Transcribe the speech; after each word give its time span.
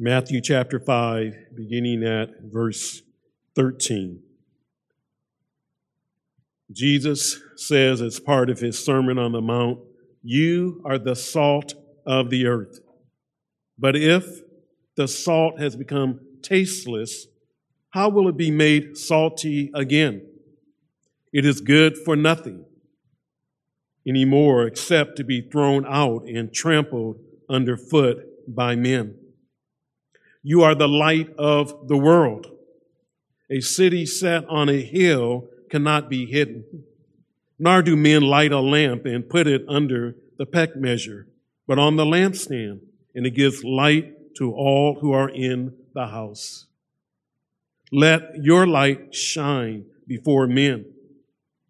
Matthew 0.00 0.40
chapter 0.40 0.78
5, 0.78 1.56
beginning 1.56 2.04
at 2.04 2.40
verse 2.40 3.02
13. 3.56 4.22
Jesus 6.70 7.42
says, 7.56 8.00
as 8.00 8.20
part 8.20 8.48
of 8.48 8.60
his 8.60 8.78
Sermon 8.78 9.18
on 9.18 9.32
the 9.32 9.40
Mount, 9.40 9.80
You 10.22 10.80
are 10.84 10.98
the 10.98 11.16
salt 11.16 11.74
of 12.06 12.30
the 12.30 12.46
earth. 12.46 12.78
But 13.76 13.96
if 13.96 14.24
the 14.94 15.08
salt 15.08 15.58
has 15.58 15.74
become 15.74 16.20
tasteless, 16.42 17.26
how 17.90 18.08
will 18.08 18.28
it 18.28 18.36
be 18.36 18.52
made 18.52 18.96
salty 18.96 19.72
again? 19.74 20.24
It 21.32 21.44
is 21.44 21.60
good 21.60 21.98
for 21.98 22.14
nothing 22.14 22.64
anymore 24.06 24.64
except 24.64 25.16
to 25.16 25.24
be 25.24 25.40
thrown 25.40 25.84
out 25.88 26.22
and 26.28 26.54
trampled 26.54 27.18
underfoot 27.50 28.18
by 28.46 28.76
men. 28.76 29.16
You 30.48 30.62
are 30.62 30.74
the 30.74 30.88
light 30.88 31.28
of 31.36 31.88
the 31.88 31.98
world. 31.98 32.46
A 33.50 33.60
city 33.60 34.06
set 34.06 34.48
on 34.48 34.70
a 34.70 34.80
hill 34.80 35.46
cannot 35.68 36.08
be 36.08 36.24
hidden. 36.24 36.64
Nor 37.58 37.82
do 37.82 37.94
men 37.94 38.22
light 38.22 38.50
a 38.50 38.58
lamp 38.58 39.04
and 39.04 39.28
put 39.28 39.46
it 39.46 39.66
under 39.68 40.16
the 40.38 40.46
peck 40.46 40.74
measure, 40.74 41.26
but 41.66 41.78
on 41.78 41.96
the 41.96 42.06
lampstand, 42.06 42.80
and 43.14 43.26
it 43.26 43.32
gives 43.32 43.62
light 43.62 44.34
to 44.36 44.54
all 44.54 44.96
who 45.02 45.12
are 45.12 45.28
in 45.28 45.76
the 45.92 46.06
house. 46.06 46.64
Let 47.92 48.42
your 48.42 48.66
light 48.66 49.14
shine 49.14 49.84
before 50.06 50.46
men 50.46 50.86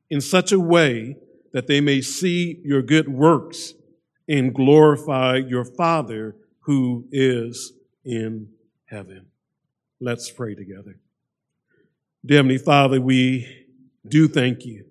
in 0.08 0.20
such 0.20 0.52
a 0.52 0.60
way 0.60 1.16
that 1.52 1.66
they 1.66 1.80
may 1.80 2.00
see 2.00 2.60
your 2.62 2.82
good 2.82 3.08
works 3.08 3.74
and 4.28 4.54
glorify 4.54 5.34
your 5.34 5.64
Father 5.64 6.36
who 6.60 7.08
is 7.10 7.72
in 8.04 8.50
heaven. 8.88 9.26
Let's 10.00 10.30
pray 10.30 10.54
together. 10.54 10.98
Dear 12.24 12.38
Heavenly 12.38 12.58
Father, 12.58 13.00
we 13.00 13.66
do 14.06 14.28
thank 14.28 14.64
you 14.64 14.86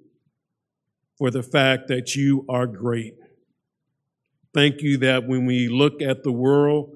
for 1.18 1.32
the 1.32 1.44
fact 1.44 1.88
that 1.88 2.16
you 2.16 2.46
are 2.48 2.68
great. 2.68 3.16
Thank 4.54 4.82
you 4.82 4.98
that 5.00 5.28
when 5.28 5.46
we 5.46 5.68
look 5.68 6.02
at 6.02 6.24
the 6.24 6.32
world 6.32 6.96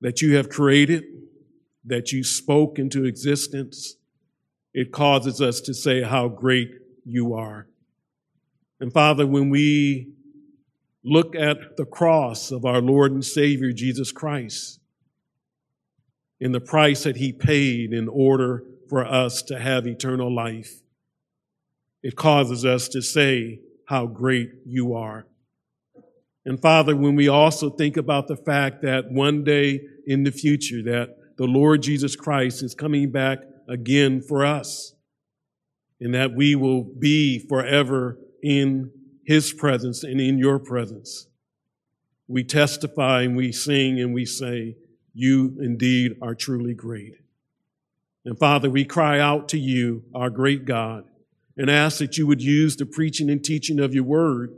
that 0.00 0.20
you 0.20 0.36
have 0.36 0.48
created, 0.48 1.04
that 1.84 2.10
you 2.12 2.24
spoke 2.24 2.78
into 2.78 3.04
existence, 3.04 3.96
it 4.74 4.92
causes 4.92 5.40
us 5.40 5.60
to 5.62 5.74
say 5.74 6.02
how 6.02 6.28
great 6.28 6.70
you 7.04 7.34
are. 7.34 7.68
And 8.80 8.92
Father, 8.92 9.26
when 9.26 9.48
we 9.48 10.12
look 11.04 11.36
at 11.36 11.76
the 11.76 11.86
cross 11.86 12.50
of 12.50 12.64
our 12.64 12.80
Lord 12.80 13.12
and 13.12 13.24
Savior 13.24 13.72
Jesus 13.72 14.10
Christ, 14.10 14.80
in 16.40 16.52
the 16.52 16.60
price 16.60 17.04
that 17.04 17.16
he 17.16 17.32
paid 17.32 17.92
in 17.92 18.08
order 18.08 18.62
for 18.88 19.04
us 19.04 19.42
to 19.42 19.58
have 19.58 19.86
eternal 19.86 20.34
life. 20.34 20.82
It 22.02 22.16
causes 22.16 22.64
us 22.64 22.88
to 22.88 23.02
say 23.02 23.60
how 23.88 24.06
great 24.06 24.50
you 24.64 24.94
are. 24.94 25.26
And 26.44 26.60
Father, 26.60 26.94
when 26.94 27.16
we 27.16 27.28
also 27.28 27.70
think 27.70 27.96
about 27.96 28.28
the 28.28 28.36
fact 28.36 28.82
that 28.82 29.10
one 29.10 29.42
day 29.42 29.80
in 30.06 30.22
the 30.22 30.30
future 30.30 30.82
that 30.84 31.16
the 31.36 31.46
Lord 31.46 31.82
Jesus 31.82 32.14
Christ 32.14 32.62
is 32.62 32.74
coming 32.74 33.10
back 33.10 33.38
again 33.68 34.22
for 34.22 34.44
us 34.44 34.94
and 36.00 36.14
that 36.14 36.34
we 36.34 36.54
will 36.54 36.84
be 36.84 37.38
forever 37.48 38.18
in 38.42 38.92
his 39.24 39.52
presence 39.52 40.04
and 40.04 40.20
in 40.20 40.38
your 40.38 40.58
presence. 40.58 41.26
We 42.28 42.44
testify 42.44 43.22
and 43.22 43.36
we 43.36 43.50
sing 43.50 44.00
and 44.00 44.14
we 44.14 44.24
say, 44.24 44.76
you 45.18 45.56
indeed 45.60 46.12
are 46.20 46.34
truly 46.34 46.74
great. 46.74 47.14
And 48.26 48.38
Father, 48.38 48.68
we 48.68 48.84
cry 48.84 49.18
out 49.18 49.48
to 49.48 49.58
you, 49.58 50.04
our 50.14 50.28
great 50.28 50.66
God, 50.66 51.04
and 51.56 51.70
ask 51.70 51.98
that 52.00 52.18
you 52.18 52.26
would 52.26 52.42
use 52.42 52.76
the 52.76 52.84
preaching 52.84 53.30
and 53.30 53.42
teaching 53.42 53.80
of 53.80 53.94
your 53.94 54.04
word 54.04 54.54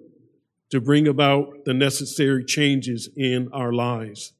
to 0.71 0.81
bring 0.81 1.07
about 1.07 1.65
the 1.65 1.73
necessary 1.73 2.45
changes 2.45 3.09
in 3.17 3.49
our 3.53 3.73
lives. 3.73 4.33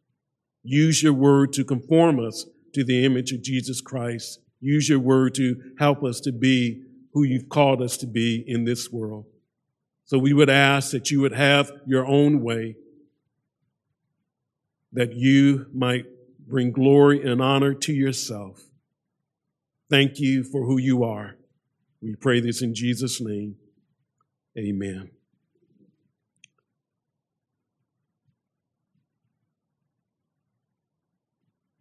Use 0.65 1.05
your 1.05 1.13
word 1.13 1.53
to 1.53 1.65
conform 1.65 2.19
us 2.19 2.47
to 2.75 2.83
the 2.83 3.05
image 3.05 3.31
of 3.31 3.43
Jesus 3.43 3.81
Christ. 3.81 4.41
Use 4.61 4.89
your 4.89 4.99
word 4.99 5.37
to 5.37 5.73
help 5.79 6.03
us 6.03 6.19
to 6.23 6.33
be 6.33 6.83
who 7.13 7.23
you've 7.23 7.49
called 7.49 7.81
us 7.81 7.97
to 7.99 8.09
be 8.09 8.43
in 8.45 8.65
this 8.65 8.91
world. 8.91 9.27
So 10.05 10.19
we 10.19 10.33
would 10.33 10.51
ask 10.51 10.91
that 10.91 11.13
you 11.13 11.21
would 11.21 11.33
have 11.33 11.71
your 11.87 12.05
own 12.05 12.43
way, 12.43 12.75
that 14.93 15.13
you 15.13 15.67
might 15.73 16.07
bring 16.49 16.73
glory 16.73 17.23
and 17.23 17.43
honor 17.43 17.75
to 17.75 17.93
yourself. 17.93 18.63
Thank 19.91 20.19
you 20.19 20.43
for 20.43 20.65
who 20.65 20.79
you 20.79 21.05
are. 21.05 21.37
We 22.01 22.15
pray 22.15 22.41
this 22.41 22.63
in 22.63 22.75
Jesus' 22.75 23.21
name. 23.21 23.57
Amen. 24.57 25.11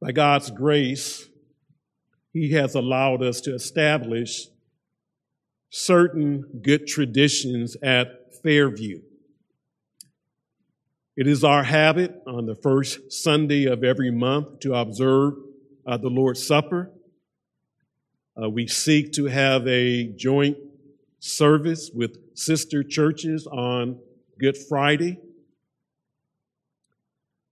By 0.02 0.12
God's 0.12 0.52
grace, 0.52 1.28
He 2.34 2.52
has 2.52 2.76
allowed 2.76 3.24
us 3.24 3.42
to 3.42 3.56
establish 3.56 4.48
certain 5.70 6.62
good 6.62 6.88
traditions 6.88 7.76
at 7.82 8.08
Fairview. 8.44 9.02
It 11.18 11.26
is 11.26 11.44
our 11.44 11.64
habit 11.64 12.22
on 12.28 12.46
the 12.46 12.54
first 12.54 13.12
Sunday 13.12 13.66
of 13.66 13.84
every 13.84 14.12
month 14.12 14.60
to 14.60 14.76
observe 14.76 15.34
uh, 15.84 15.98
the 15.98 16.10
Lord's 16.10 16.46
Supper. 16.46 16.92
Uh, 18.40 18.52
we 18.52 18.68
seek 18.68 19.14
to 19.14 19.26
have 19.26 19.68
a 19.68 20.10
joint 20.10 20.58
service 21.18 21.90
with 21.92 22.20
sister 22.38 22.84
churches 22.84 23.48
on 23.48 23.98
Good 24.38 24.58
Friday. 24.70 25.18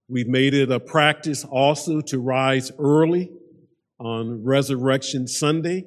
We've 0.08 0.28
made 0.28 0.54
it 0.54 0.70
a 0.70 0.78
practice 0.78 1.44
also 1.44 2.00
to 2.02 2.20
rise 2.20 2.70
early 2.78 3.32
on 3.98 4.44
Resurrection 4.44 5.26
Sunday 5.26 5.86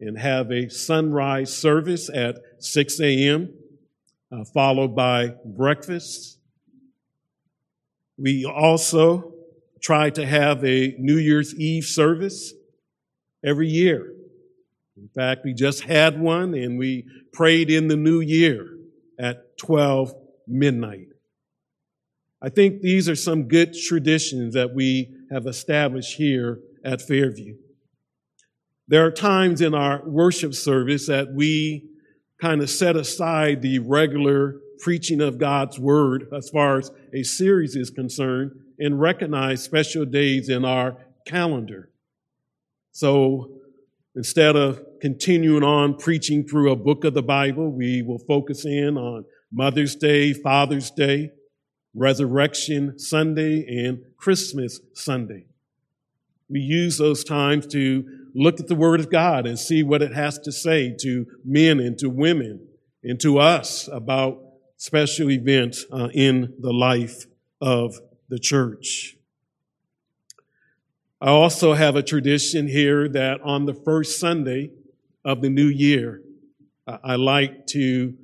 and 0.00 0.18
have 0.18 0.50
a 0.50 0.70
sunrise 0.70 1.54
service 1.54 2.08
at 2.08 2.36
6 2.60 2.98
a.m., 3.00 3.52
uh, 4.32 4.44
followed 4.44 4.96
by 4.96 5.34
breakfast. 5.44 6.33
We 8.18 8.44
also 8.44 9.32
try 9.82 10.10
to 10.10 10.24
have 10.24 10.64
a 10.64 10.94
New 10.98 11.18
Year's 11.18 11.54
Eve 11.54 11.84
service 11.84 12.52
every 13.44 13.68
year. 13.68 14.12
In 14.96 15.08
fact, 15.14 15.44
we 15.44 15.52
just 15.52 15.82
had 15.82 16.20
one 16.20 16.54
and 16.54 16.78
we 16.78 17.04
prayed 17.32 17.70
in 17.70 17.88
the 17.88 17.96
new 17.96 18.20
year 18.20 18.68
at 19.18 19.58
12 19.58 20.14
midnight. 20.46 21.08
I 22.40 22.48
think 22.48 22.80
these 22.80 23.08
are 23.08 23.16
some 23.16 23.48
good 23.48 23.74
traditions 23.74 24.54
that 24.54 24.74
we 24.74 25.14
have 25.32 25.46
established 25.46 26.16
here 26.16 26.60
at 26.84 27.02
Fairview. 27.02 27.56
There 28.86 29.04
are 29.04 29.10
times 29.10 29.60
in 29.60 29.74
our 29.74 30.02
worship 30.06 30.54
service 30.54 31.06
that 31.06 31.32
we 31.32 31.88
kind 32.40 32.60
of 32.60 32.68
set 32.68 32.96
aside 32.96 33.62
the 33.62 33.78
regular 33.78 34.60
preaching 34.80 35.20
of 35.20 35.38
God's 35.38 35.78
word 35.78 36.28
as 36.36 36.50
far 36.50 36.78
as 36.78 36.90
a 37.12 37.22
series 37.22 37.76
is 37.76 37.90
concerned 37.90 38.52
and 38.78 39.00
recognize 39.00 39.62
special 39.62 40.04
days 40.04 40.48
in 40.48 40.64
our 40.64 40.96
calendar. 41.26 41.90
So 42.92 43.50
instead 44.14 44.56
of 44.56 44.80
continuing 45.00 45.62
on 45.62 45.96
preaching 45.96 46.46
through 46.46 46.70
a 46.70 46.76
book 46.76 47.04
of 47.04 47.14
the 47.14 47.22
Bible, 47.22 47.70
we 47.70 48.02
will 48.02 48.18
focus 48.18 48.64
in 48.64 48.96
on 48.96 49.24
Mother's 49.52 49.96
Day, 49.96 50.32
Father's 50.32 50.90
Day, 50.90 51.30
Resurrection 51.94 52.98
Sunday, 52.98 53.64
and 53.84 54.02
Christmas 54.16 54.80
Sunday. 54.94 55.46
We 56.48 56.60
use 56.60 56.98
those 56.98 57.24
times 57.24 57.66
to 57.68 58.04
look 58.34 58.60
at 58.60 58.66
the 58.66 58.74
Word 58.74 59.00
of 59.00 59.10
God 59.10 59.46
and 59.46 59.58
see 59.58 59.82
what 59.82 60.02
it 60.02 60.12
has 60.12 60.38
to 60.40 60.52
say 60.52 60.94
to 61.00 61.26
men 61.44 61.80
and 61.80 61.98
to 61.98 62.10
women 62.10 62.66
and 63.02 63.20
to 63.20 63.38
us 63.38 63.88
about 63.88 64.40
special 64.76 65.30
event 65.30 65.76
uh, 65.92 66.08
in 66.12 66.54
the 66.60 66.72
life 66.72 67.26
of 67.60 68.00
the 68.28 68.38
church. 68.38 69.16
I 71.20 71.28
also 71.28 71.72
have 71.72 71.96
a 71.96 72.02
tradition 72.02 72.68
here 72.68 73.08
that 73.08 73.40
on 73.42 73.64
the 73.64 73.74
first 73.74 74.20
Sunday 74.20 74.70
of 75.24 75.40
the 75.40 75.48
new 75.48 75.66
year, 75.68 76.20
I 76.86 77.16
like 77.16 77.66
to 77.68 78.14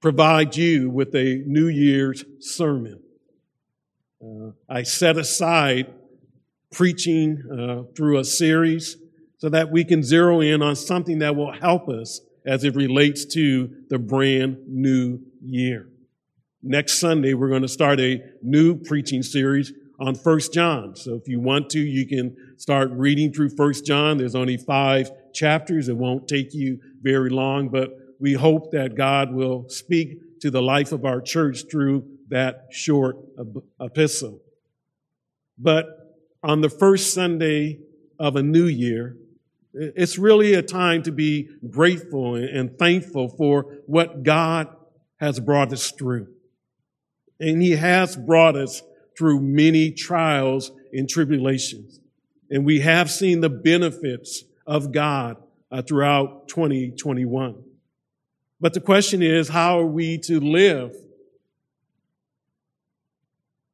provide 0.00 0.56
you 0.56 0.90
with 0.90 1.14
a 1.14 1.42
New 1.46 1.66
Year's 1.66 2.24
sermon. 2.38 3.00
Uh, 4.22 4.52
I 4.68 4.84
set 4.84 5.16
aside 5.16 5.92
preaching 6.70 7.42
uh, 7.50 7.92
through 7.96 8.18
a 8.18 8.24
series 8.24 8.96
so 9.38 9.48
that 9.48 9.72
we 9.72 9.84
can 9.84 10.04
zero 10.04 10.40
in 10.40 10.62
on 10.62 10.76
something 10.76 11.18
that 11.18 11.34
will 11.34 11.52
help 11.52 11.88
us 11.88 12.20
as 12.44 12.64
it 12.64 12.74
relates 12.74 13.24
to 13.26 13.70
the 13.88 13.98
brand 13.98 14.58
new 14.68 15.20
year. 15.44 15.88
Next 16.62 16.98
Sunday, 16.98 17.34
we're 17.34 17.48
going 17.48 17.62
to 17.62 17.68
start 17.68 18.00
a 18.00 18.22
new 18.42 18.76
preaching 18.76 19.22
series 19.22 19.72
on 19.98 20.14
First 20.14 20.52
John. 20.52 20.96
So 20.96 21.14
if 21.14 21.28
you 21.28 21.40
want 21.40 21.70
to, 21.70 21.80
you 21.80 22.06
can 22.06 22.36
start 22.56 22.90
reading 22.92 23.32
through 23.32 23.50
First 23.50 23.86
John. 23.86 24.18
There's 24.18 24.34
only 24.34 24.56
five 24.56 25.10
chapters. 25.32 25.88
It 25.88 25.96
won't 25.96 26.28
take 26.28 26.54
you 26.54 26.78
very 27.00 27.30
long, 27.30 27.68
but 27.68 27.90
we 28.20 28.34
hope 28.34 28.72
that 28.72 28.94
God 28.94 29.32
will 29.32 29.68
speak 29.68 30.40
to 30.40 30.50
the 30.50 30.62
life 30.62 30.92
of 30.92 31.04
our 31.04 31.20
church 31.20 31.64
through 31.70 32.06
that 32.28 32.68
short 32.70 33.16
epistle. 33.80 34.40
But 35.58 35.86
on 36.42 36.60
the 36.60 36.68
first 36.68 37.14
Sunday 37.14 37.80
of 38.18 38.36
a 38.36 38.42
new 38.42 38.66
year, 38.66 39.16
it's 39.74 40.18
really 40.18 40.54
a 40.54 40.62
time 40.62 41.02
to 41.04 41.12
be 41.12 41.48
grateful 41.68 42.34
and 42.34 42.78
thankful 42.78 43.28
for 43.28 43.78
what 43.86 44.22
God 44.22 44.68
has 45.16 45.40
brought 45.40 45.72
us 45.72 45.90
through. 45.90 46.28
And 47.40 47.62
He 47.62 47.72
has 47.72 48.16
brought 48.16 48.56
us 48.56 48.82
through 49.16 49.40
many 49.40 49.90
trials 49.90 50.70
and 50.92 51.08
tribulations. 51.08 52.00
And 52.50 52.64
we 52.64 52.80
have 52.80 53.10
seen 53.10 53.40
the 53.40 53.48
benefits 53.48 54.44
of 54.66 54.92
God 54.92 55.36
uh, 55.70 55.82
throughout 55.82 56.48
2021. 56.48 57.62
But 58.60 58.74
the 58.74 58.80
question 58.80 59.22
is, 59.22 59.48
how 59.48 59.80
are 59.80 59.86
we 59.86 60.18
to 60.18 60.38
live 60.38 60.94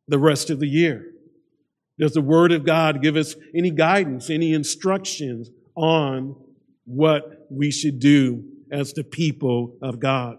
the 0.06 0.18
rest 0.18 0.48
of 0.50 0.60
the 0.60 0.68
year? 0.68 1.12
Does 1.98 2.12
the 2.12 2.20
Word 2.20 2.52
of 2.52 2.64
God 2.64 3.02
give 3.02 3.16
us 3.16 3.34
any 3.52 3.70
guidance, 3.70 4.30
any 4.30 4.54
instructions 4.54 5.50
on 5.78 6.34
what 6.84 7.46
we 7.50 7.70
should 7.70 8.00
do 8.00 8.44
as 8.70 8.92
the 8.92 9.04
people 9.04 9.76
of 9.80 10.00
God. 10.00 10.38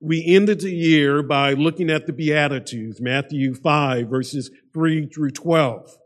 We 0.00 0.24
ended 0.26 0.60
the 0.60 0.74
year 0.74 1.22
by 1.22 1.52
looking 1.52 1.90
at 1.90 2.06
the 2.06 2.12
Beatitudes, 2.12 3.00
Matthew 3.00 3.54
5, 3.54 4.08
verses 4.08 4.50
3 4.74 5.06
through 5.06 5.30
12. 5.30 5.96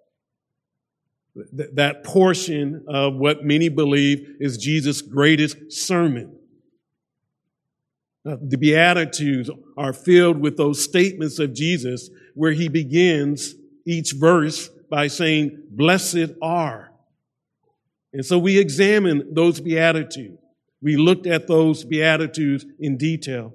That 1.52 2.04
portion 2.04 2.84
of 2.86 3.14
what 3.14 3.44
many 3.44 3.68
believe 3.68 4.36
is 4.40 4.58
Jesus' 4.58 5.00
greatest 5.00 5.72
sermon. 5.72 6.36
The 8.24 8.58
Beatitudes 8.58 9.50
are 9.76 9.92
filled 9.92 10.40
with 10.40 10.56
those 10.56 10.82
statements 10.82 11.38
of 11.38 11.54
Jesus 11.54 12.10
where 12.34 12.52
he 12.52 12.68
begins 12.68 13.54
each 13.86 14.12
verse 14.12 14.68
by 14.90 15.06
saying, 15.06 15.62
Blessed 15.70 16.30
are. 16.42 16.93
And 18.14 18.24
so 18.24 18.38
we 18.38 18.58
examined 18.58 19.24
those 19.34 19.60
Beatitudes. 19.60 20.38
We 20.80 20.96
looked 20.96 21.26
at 21.26 21.48
those 21.48 21.84
Beatitudes 21.84 22.64
in 22.78 22.96
detail. 22.96 23.54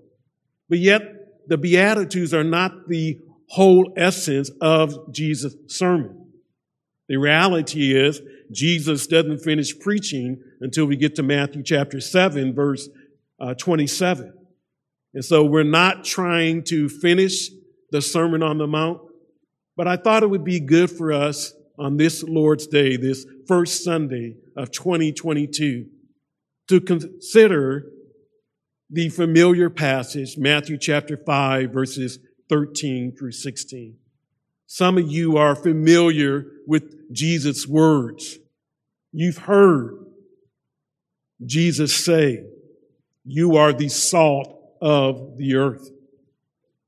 But 0.67 0.79
yet, 0.79 1.01
the 1.47 1.57
Beatitudes 1.57 2.33
are 2.33 2.43
not 2.43 2.89
the 2.89 3.19
whole 3.47 3.93
essence 3.95 4.51
of 4.61 5.13
Jesus' 5.13 5.55
sermon. 5.67 6.33
The 7.07 7.17
reality 7.17 7.95
is, 7.97 8.21
Jesus 8.51 9.07
doesn't 9.07 9.39
finish 9.39 9.79
preaching 9.79 10.43
until 10.59 10.85
we 10.85 10.97
get 10.97 11.15
to 11.15 11.23
Matthew 11.23 11.63
chapter 11.63 12.01
7, 12.01 12.53
verse 12.53 12.89
uh, 13.39 13.53
27. 13.53 14.33
And 15.13 15.23
so 15.23 15.43
we're 15.43 15.63
not 15.63 16.03
trying 16.03 16.63
to 16.65 16.89
finish 16.89 17.49
the 17.91 18.01
Sermon 18.01 18.43
on 18.43 18.57
the 18.57 18.67
Mount, 18.67 19.01
but 19.77 19.87
I 19.87 19.95
thought 19.95 20.21
it 20.21 20.29
would 20.29 20.43
be 20.43 20.59
good 20.59 20.91
for 20.91 21.13
us 21.13 21.53
on 21.79 21.97
this 21.97 22.23
Lord's 22.23 22.67
Day, 22.67 22.97
this 22.97 23.25
first 23.47 23.83
Sunday 23.83 24.35
of 24.55 24.71
2022, 24.71 25.85
to 26.67 26.81
consider 26.81 27.85
the 28.89 29.09
familiar 29.09 29.69
passage, 29.69 30.37
Matthew 30.37 30.77
chapter 30.77 31.15
5, 31.17 31.71
verses 31.71 32.19
13 32.49 33.15
through 33.17 33.31
16. 33.31 33.95
Some 34.65 34.97
of 34.97 35.09
you 35.09 35.37
are 35.37 35.55
familiar 35.55 36.45
with 36.67 37.13
Jesus' 37.13 37.67
words. 37.67 38.37
You've 39.11 39.37
heard 39.37 40.05
Jesus 41.43 41.95
say, 41.95 42.43
You 43.23 43.55
are 43.55 43.73
the 43.73 43.89
salt 43.89 44.75
of 44.81 45.37
the 45.37 45.55
earth. 45.55 45.89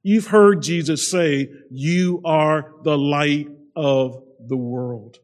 You've 0.03 0.27
heard 0.27 0.61
Jesus 0.61 1.09
say, 1.09 1.49
You 1.69 2.21
are 2.25 2.73
the 2.83 2.97
light 2.97 3.47
of 3.75 4.23
the 4.47 4.57
world. 4.57 5.19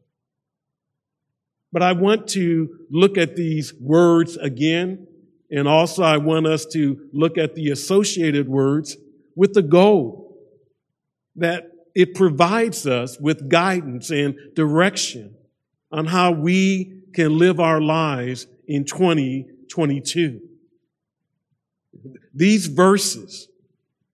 But 1.72 1.82
I 1.82 1.92
want 1.92 2.28
to 2.28 2.86
look 2.90 3.18
at 3.18 3.36
these 3.36 3.74
words 3.74 4.36
again, 4.36 5.06
and 5.50 5.68
also 5.68 6.02
I 6.02 6.16
want 6.16 6.46
us 6.46 6.64
to 6.66 7.08
look 7.12 7.36
at 7.36 7.54
the 7.54 7.70
associated 7.70 8.48
words 8.48 8.96
with 9.34 9.54
the 9.54 9.62
goal 9.62 10.36
that 11.36 11.70
it 11.94 12.14
provides 12.14 12.86
us 12.86 13.18
with 13.20 13.48
guidance 13.48 14.10
and 14.10 14.36
direction 14.54 15.34
on 15.90 16.06
how 16.06 16.32
we 16.32 17.02
can 17.14 17.38
live 17.38 17.60
our 17.60 17.80
lives 17.80 18.46
in 18.66 18.84
2022. 18.84 20.40
These 22.34 22.66
verses 22.66 23.48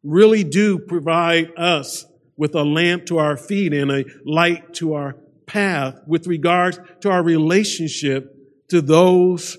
really 0.03 0.45
do 0.45 0.79
provide 0.79 1.53
us 1.56 2.06
with 2.36 2.54
a 2.54 2.64
lamp 2.64 3.06
to 3.06 3.19
our 3.19 3.36
feet 3.36 3.72
and 3.72 3.90
a 3.90 4.04
light 4.25 4.75
to 4.75 4.94
our 4.94 5.16
path 5.46 6.00
with 6.06 6.26
regards 6.26 6.78
to 7.00 7.10
our 7.10 7.22
relationship 7.22 8.36
to 8.69 8.81
those 8.81 9.58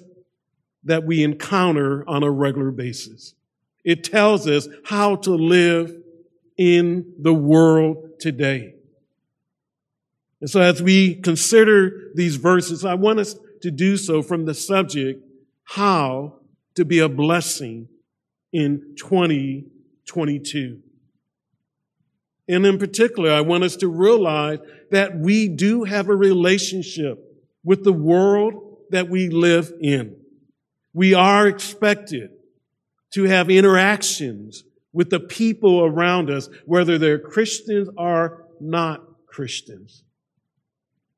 that 0.84 1.04
we 1.06 1.24
encounter 1.24 2.08
on 2.08 2.24
a 2.24 2.32
regular 2.32 2.72
basis. 2.72 3.34
It 3.84 4.04
tells 4.04 4.48
us 4.48 4.68
how 4.86 5.18
to 5.18 5.32
live 5.32 5.96
in 6.58 7.14
the 7.20 7.34
world 7.34 8.20
today. 8.20 8.74
And 10.42 10.50
so 10.50 10.62
as 10.62 10.82
we 10.82 11.16
consider 11.16 12.12
these 12.14 12.36
verses, 12.36 12.86
I 12.86 12.96
want 12.96 13.20
us 13.20 13.36
to 13.62 13.72
do 13.72 13.98
so 13.98 14.22
from 14.22 14.46
the 14.46 14.54
subject, 14.54 15.24
how 15.64 16.40
to 16.76 16.86
be 16.86 17.00
a 17.00 17.10
blessing 17.10 17.88
in 18.52 18.96
2022. 18.98 20.82
And 22.48 22.66
in 22.66 22.78
particular, 22.78 23.32
I 23.32 23.42
want 23.42 23.64
us 23.64 23.76
to 23.78 23.88
realize 23.88 24.60
that 24.92 25.18
we 25.18 25.48
do 25.48 25.84
have 25.84 26.10
a 26.10 26.16
relationship 26.16 27.20
with 27.64 27.84
the 27.84 27.94
world 27.94 28.78
that 28.92 29.10
we 29.10 29.30
live 29.30 29.74
in. 29.82 30.16
We 30.94 31.14
are 31.14 31.48
expected 31.48 32.32
to 33.14 33.24
have 33.24 33.50
interactions 33.50 34.64
with 34.94 35.10
the 35.10 35.20
people 35.20 35.84
around 35.84 36.30
us, 36.30 36.48
whether 36.66 36.98
they're 36.98 37.20
Christians 37.20 37.90
or 37.98 38.46
not 38.62 39.04
Christians. 39.28 40.04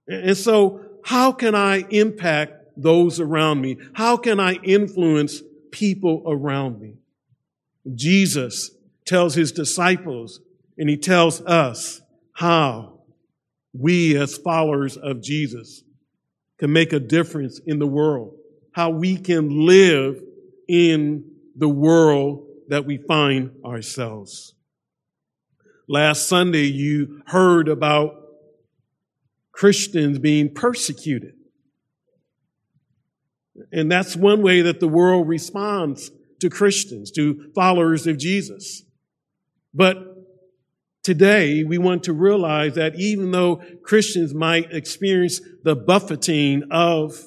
And 0.08 0.38
so, 0.38 0.82
how 1.04 1.32
can 1.32 1.54
I 1.54 1.86
impact 1.90 2.54
those 2.78 3.20
around 3.20 3.62
me? 3.62 3.78
How 3.94 4.18
can 4.18 4.40
I 4.40 4.54
influence 4.54 5.42
people 5.72 6.24
around 6.26 6.80
me? 6.80 6.96
Jesus 7.94 8.72
tells 9.06 9.36
his 9.36 9.52
disciples 9.52 10.42
and 10.78 10.90
he 10.90 10.98
tells 10.98 11.42
us 11.42 12.02
how 12.34 13.00
we, 13.74 14.16
as 14.18 14.38
followers 14.38 14.98
of 14.98 15.22
Jesus, 15.22 15.84
can 16.58 16.72
make 16.72 16.94
a 16.94 17.00
difference 17.00 17.60
in 17.66 17.80
the 17.80 17.88
world, 17.88 18.36
how 18.72 18.90
we 18.90 19.18
can 19.18 19.66
live 19.66 20.22
in 20.68 21.24
the 21.56 21.70
world 21.70 22.46
that 22.68 22.86
we 22.86 22.98
find 22.98 23.52
ourselves. 23.66 24.54
Last 25.88 26.28
Sunday, 26.28 26.66
you 26.66 27.22
heard 27.28 27.70
about 27.70 28.16
Christians 29.52 30.20
being 30.20 30.54
persecuted. 30.54 31.34
And 33.72 33.92
that's 33.92 34.16
one 34.16 34.44
way 34.44 34.62
that 34.62 34.80
the 34.80 34.88
world 34.88 35.28
responds 35.28 36.12
to 36.42 36.50
Christians, 36.50 37.10
to 37.12 37.52
followers 37.56 38.06
of 38.06 38.18
Jesus. 38.20 38.84
But 39.74 40.07
Today, 41.08 41.64
we 41.64 41.78
want 41.78 42.04
to 42.04 42.12
realize 42.12 42.76
that 42.76 43.00
even 43.00 43.32
though 43.32 43.62
Christians 43.82 44.34
might 44.34 44.74
experience 44.74 45.40
the 45.64 45.74
buffeting 45.74 46.64
of 46.70 47.18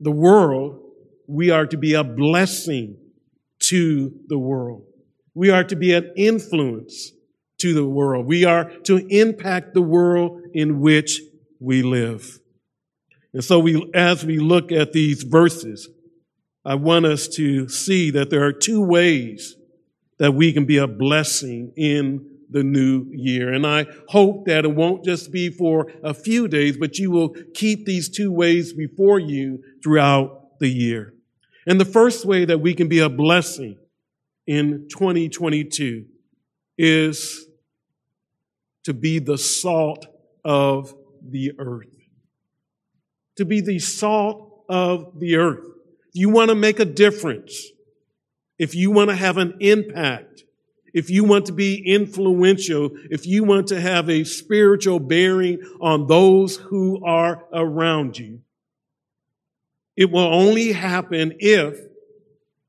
the 0.00 0.10
world, 0.10 0.80
we 1.28 1.50
are 1.50 1.64
to 1.64 1.76
be 1.76 1.94
a 1.94 2.02
blessing 2.02 2.96
to 3.60 4.12
the 4.26 4.36
world. 4.36 4.82
We 5.32 5.50
are 5.50 5.62
to 5.62 5.76
be 5.76 5.94
an 5.94 6.12
influence 6.16 7.12
to 7.58 7.72
the 7.72 7.86
world. 7.86 8.26
We 8.26 8.44
are 8.44 8.64
to 8.80 8.96
impact 8.96 9.72
the 9.72 9.82
world 9.82 10.42
in 10.54 10.80
which 10.80 11.20
we 11.60 11.82
live. 11.82 12.40
And 13.32 13.44
so 13.44 13.60
we, 13.60 13.88
as 13.94 14.26
we 14.26 14.40
look 14.40 14.72
at 14.72 14.92
these 14.92 15.22
verses, 15.22 15.88
I 16.64 16.74
want 16.74 17.06
us 17.06 17.28
to 17.36 17.68
see 17.68 18.10
that 18.10 18.30
there 18.30 18.44
are 18.44 18.52
two 18.52 18.84
ways 18.84 19.54
that 20.18 20.34
we 20.34 20.52
can 20.52 20.64
be 20.64 20.78
a 20.78 20.86
blessing 20.86 21.72
in 21.76 22.30
the 22.50 22.62
new 22.62 23.06
year. 23.10 23.52
And 23.52 23.66
I 23.66 23.86
hope 24.08 24.46
that 24.46 24.64
it 24.64 24.74
won't 24.74 25.04
just 25.04 25.32
be 25.32 25.50
for 25.50 25.90
a 26.02 26.14
few 26.14 26.46
days, 26.46 26.76
but 26.76 26.98
you 26.98 27.10
will 27.10 27.34
keep 27.54 27.84
these 27.84 28.08
two 28.08 28.30
ways 28.30 28.72
before 28.72 29.18
you 29.18 29.62
throughout 29.82 30.58
the 30.60 30.68
year. 30.68 31.14
And 31.66 31.80
the 31.80 31.84
first 31.84 32.24
way 32.24 32.44
that 32.44 32.60
we 32.60 32.74
can 32.74 32.88
be 32.88 33.00
a 33.00 33.08
blessing 33.08 33.78
in 34.46 34.86
2022 34.90 36.04
is 36.76 37.46
to 38.84 38.92
be 38.92 39.18
the 39.18 39.38
salt 39.38 40.06
of 40.44 40.94
the 41.22 41.52
earth. 41.58 41.88
To 43.38 43.44
be 43.44 43.60
the 43.60 43.78
salt 43.78 44.64
of 44.68 45.18
the 45.18 45.36
earth. 45.36 45.66
You 46.12 46.28
want 46.28 46.50
to 46.50 46.54
make 46.54 46.78
a 46.78 46.84
difference. 46.84 47.70
If 48.58 48.74
you 48.74 48.90
want 48.90 49.10
to 49.10 49.16
have 49.16 49.36
an 49.36 49.54
impact, 49.60 50.44
if 50.92 51.10
you 51.10 51.24
want 51.24 51.46
to 51.46 51.52
be 51.52 51.82
influential, 51.84 52.90
if 53.10 53.26
you 53.26 53.42
want 53.42 53.66
to 53.68 53.80
have 53.80 54.08
a 54.08 54.22
spiritual 54.24 55.00
bearing 55.00 55.60
on 55.80 56.06
those 56.06 56.56
who 56.56 57.04
are 57.04 57.44
around 57.52 58.16
you, 58.18 58.40
it 59.96 60.10
will 60.10 60.32
only 60.32 60.72
happen 60.72 61.34
if 61.38 61.78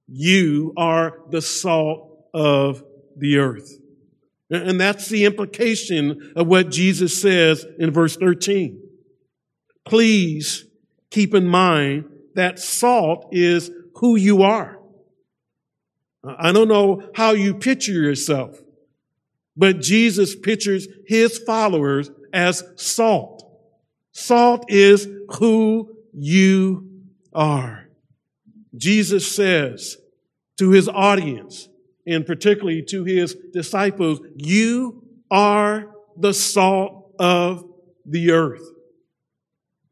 you 0.08 0.74
are 0.75 1.20
the 1.30 1.42
salt 1.42 2.27
of 2.34 2.84
the 3.18 3.38
earth. 3.38 3.77
And 4.50 4.80
that's 4.80 5.08
the 5.08 5.25
implication 5.25 6.34
of 6.36 6.48
what 6.48 6.70
Jesus 6.70 7.20
says 7.20 7.65
in 7.80 7.92
verse 7.92 8.15
13. 8.15 8.80
Please 9.86 10.65
keep 11.10 11.34
in 11.34 11.48
mind 11.48 12.06
that 12.36 12.60
salt 12.60 13.30
is 13.32 13.72
who 13.96 14.15
you 14.15 14.44
are. 14.44 14.75
I 16.25 16.51
don't 16.51 16.67
know 16.67 17.10
how 17.13 17.32
you 17.32 17.53
picture 17.53 17.91
yourself, 17.94 18.60
but 19.55 19.82
Jesus 19.82 20.36
pictures 20.36 20.88
his 21.08 21.38
followers 21.38 22.10
as 22.34 22.63
salt. 22.75 23.44
Salt 24.12 24.65
is 24.70 25.08
who 25.39 25.96
you 26.13 27.01
are. 27.34 27.89
Jesus 28.75 29.34
says 29.34 29.98
to 30.58 30.72
his 30.72 30.88
audience, 30.88 31.70
and 32.08 32.25
particularly 32.25 32.82
to 32.84 33.03
his 33.03 33.36
disciples, 33.53 34.20
you 34.36 35.03
are 35.29 35.91
the 36.17 36.34
salt 36.34 37.13
of 37.20 37.65
the 38.05 38.32
earth. 38.32 38.63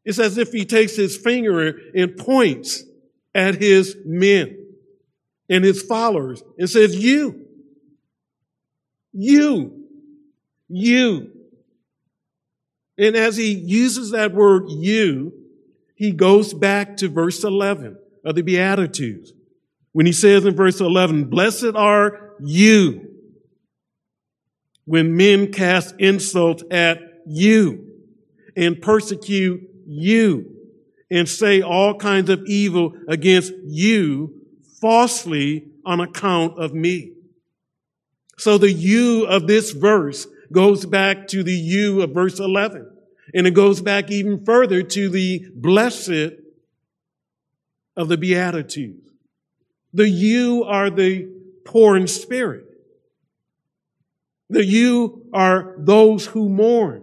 It's 0.04 0.18
as 0.18 0.38
if 0.38 0.52
he 0.52 0.64
takes 0.64 0.96
his 0.96 1.16
finger 1.16 1.78
and 1.94 2.16
points 2.16 2.84
at 3.34 3.56
his 3.56 3.96
men 4.04 4.63
and 5.48 5.64
his 5.64 5.82
followers 5.82 6.42
and 6.58 6.68
says, 6.68 6.96
you, 6.96 7.46
you, 9.12 9.84
you. 10.68 11.30
And 12.96 13.16
as 13.16 13.36
he 13.36 13.52
uses 13.52 14.12
that 14.12 14.32
word 14.32 14.64
you, 14.68 15.32
he 15.96 16.12
goes 16.12 16.54
back 16.54 16.96
to 16.98 17.08
verse 17.08 17.44
11 17.44 17.98
of 18.24 18.34
the 18.34 18.42
Beatitudes 18.42 19.32
when 19.94 20.06
he 20.06 20.12
says 20.12 20.44
in 20.44 20.56
verse 20.56 20.80
11, 20.80 21.26
blessed 21.26 21.76
are 21.76 22.34
you 22.40 23.10
when 24.86 25.16
men 25.16 25.52
cast 25.52 25.94
insult 26.00 26.64
at 26.72 26.98
you 27.26 27.86
and 28.56 28.82
persecute 28.82 29.62
you 29.86 30.50
and 31.10 31.28
say 31.28 31.62
all 31.62 31.96
kinds 31.96 32.28
of 32.28 32.42
evil 32.46 32.92
against 33.08 33.52
you 33.64 34.43
falsely 34.84 35.64
on 35.86 35.98
account 35.98 36.58
of 36.58 36.74
me. 36.74 37.10
So 38.36 38.58
the 38.58 38.70
you 38.70 39.24
of 39.24 39.46
this 39.46 39.70
verse 39.70 40.26
goes 40.52 40.84
back 40.84 41.26
to 41.28 41.42
the 41.42 41.54
you 41.54 42.02
of 42.02 42.10
verse 42.10 42.38
11. 42.38 42.90
And 43.32 43.46
it 43.46 43.52
goes 43.52 43.80
back 43.80 44.10
even 44.10 44.44
further 44.44 44.82
to 44.82 45.08
the 45.08 45.46
blessed 45.54 46.34
of 47.96 48.08
the 48.08 48.18
Beatitudes. 48.18 49.08
The 49.94 50.06
you 50.06 50.64
are 50.64 50.90
the 50.90 51.32
poor 51.64 51.96
in 51.96 52.06
spirit. 52.06 52.66
The 54.50 54.66
you 54.66 55.30
are 55.32 55.76
those 55.78 56.26
who 56.26 56.50
mourn. 56.50 57.02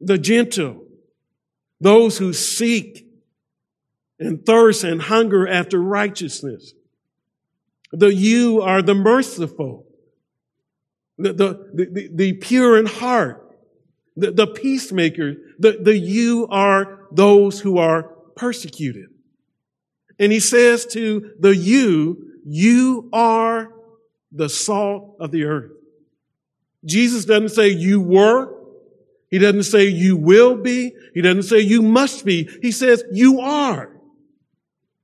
The 0.00 0.18
gentle. 0.18 0.84
Those 1.80 2.18
who 2.18 2.32
seek 2.32 3.07
and 4.18 4.44
thirst 4.44 4.84
and 4.84 5.02
hunger 5.02 5.46
after 5.46 5.80
righteousness. 5.80 6.72
The 7.92 8.12
you 8.12 8.60
are 8.62 8.82
the 8.82 8.94
merciful. 8.94 9.86
The, 11.16 11.32
the, 11.32 11.70
the, 11.74 12.10
the 12.14 12.32
pure 12.34 12.78
in 12.78 12.86
heart. 12.86 13.56
The, 14.16 14.30
the 14.30 14.46
peacemakers. 14.46 15.36
The, 15.58 15.78
the 15.82 15.96
you 15.96 16.46
are 16.50 17.06
those 17.10 17.60
who 17.60 17.78
are 17.78 18.04
persecuted. 18.36 19.06
And 20.18 20.32
he 20.32 20.40
says 20.40 20.86
to 20.86 21.32
the 21.38 21.54
you, 21.54 22.32
you 22.44 23.08
are 23.12 23.72
the 24.32 24.48
salt 24.48 25.16
of 25.20 25.30
the 25.30 25.44
earth. 25.44 25.72
Jesus 26.84 27.24
doesn't 27.24 27.50
say 27.50 27.68
you 27.68 28.00
were. 28.00 28.54
He 29.30 29.38
doesn't 29.38 29.64
say 29.64 29.86
you 29.86 30.16
will 30.16 30.56
be. 30.56 30.92
He 31.14 31.20
doesn't 31.20 31.42
say 31.44 31.60
you 31.60 31.82
must 31.82 32.24
be. 32.24 32.48
He 32.62 32.72
says 32.72 33.04
you 33.12 33.40
are. 33.40 33.97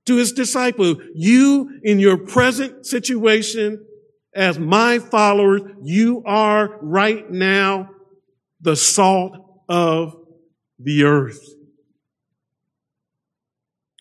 To 0.07 0.17
his 0.17 0.33
disciples, 0.33 0.99
you 1.15 1.81
in 1.83 1.99
your 1.99 2.19
present 2.19 2.87
situation 2.87 3.85
as 4.35 4.59
my 4.59 4.99
followers, 4.99 5.63
you 5.83 6.23
are 6.27 6.79
right 6.83 7.31
now 7.31 7.91
the 8.61 8.77
salt 8.77 9.63
of 9.69 10.17
the 10.79 11.05
earth. 11.05 11.41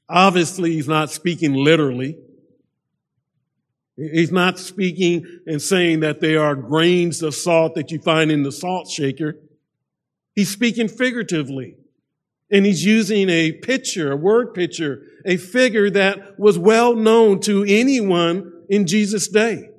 Obviously, 0.09 0.73
he's 0.73 0.87
not 0.87 1.09
speaking 1.09 1.53
literally. 1.53 2.17
He's 3.95 4.31
not 4.31 4.59
speaking 4.59 5.25
and 5.45 5.61
saying 5.61 5.99
that 6.01 6.19
they 6.19 6.35
are 6.35 6.55
grains 6.55 7.21
of 7.21 7.35
salt 7.35 7.75
that 7.75 7.91
you 7.91 7.99
find 7.99 8.31
in 8.31 8.43
the 8.43 8.51
salt 8.51 8.89
shaker. 8.89 9.37
He's 10.35 10.49
speaking 10.49 10.87
figuratively. 10.87 11.77
And 12.51 12.65
he's 12.65 12.85
using 12.85 13.29
a 13.29 13.51
picture, 13.51 14.11
a 14.11 14.17
word 14.17 14.53
picture, 14.53 15.03
a 15.25 15.37
figure 15.37 15.89
that 15.89 16.39
was 16.39 16.59
well 16.59 16.95
known 16.95 17.39
to 17.41 17.63
anyone 17.67 18.51
in 18.69 18.85
Jesus' 18.85 19.27
day. 19.27 19.69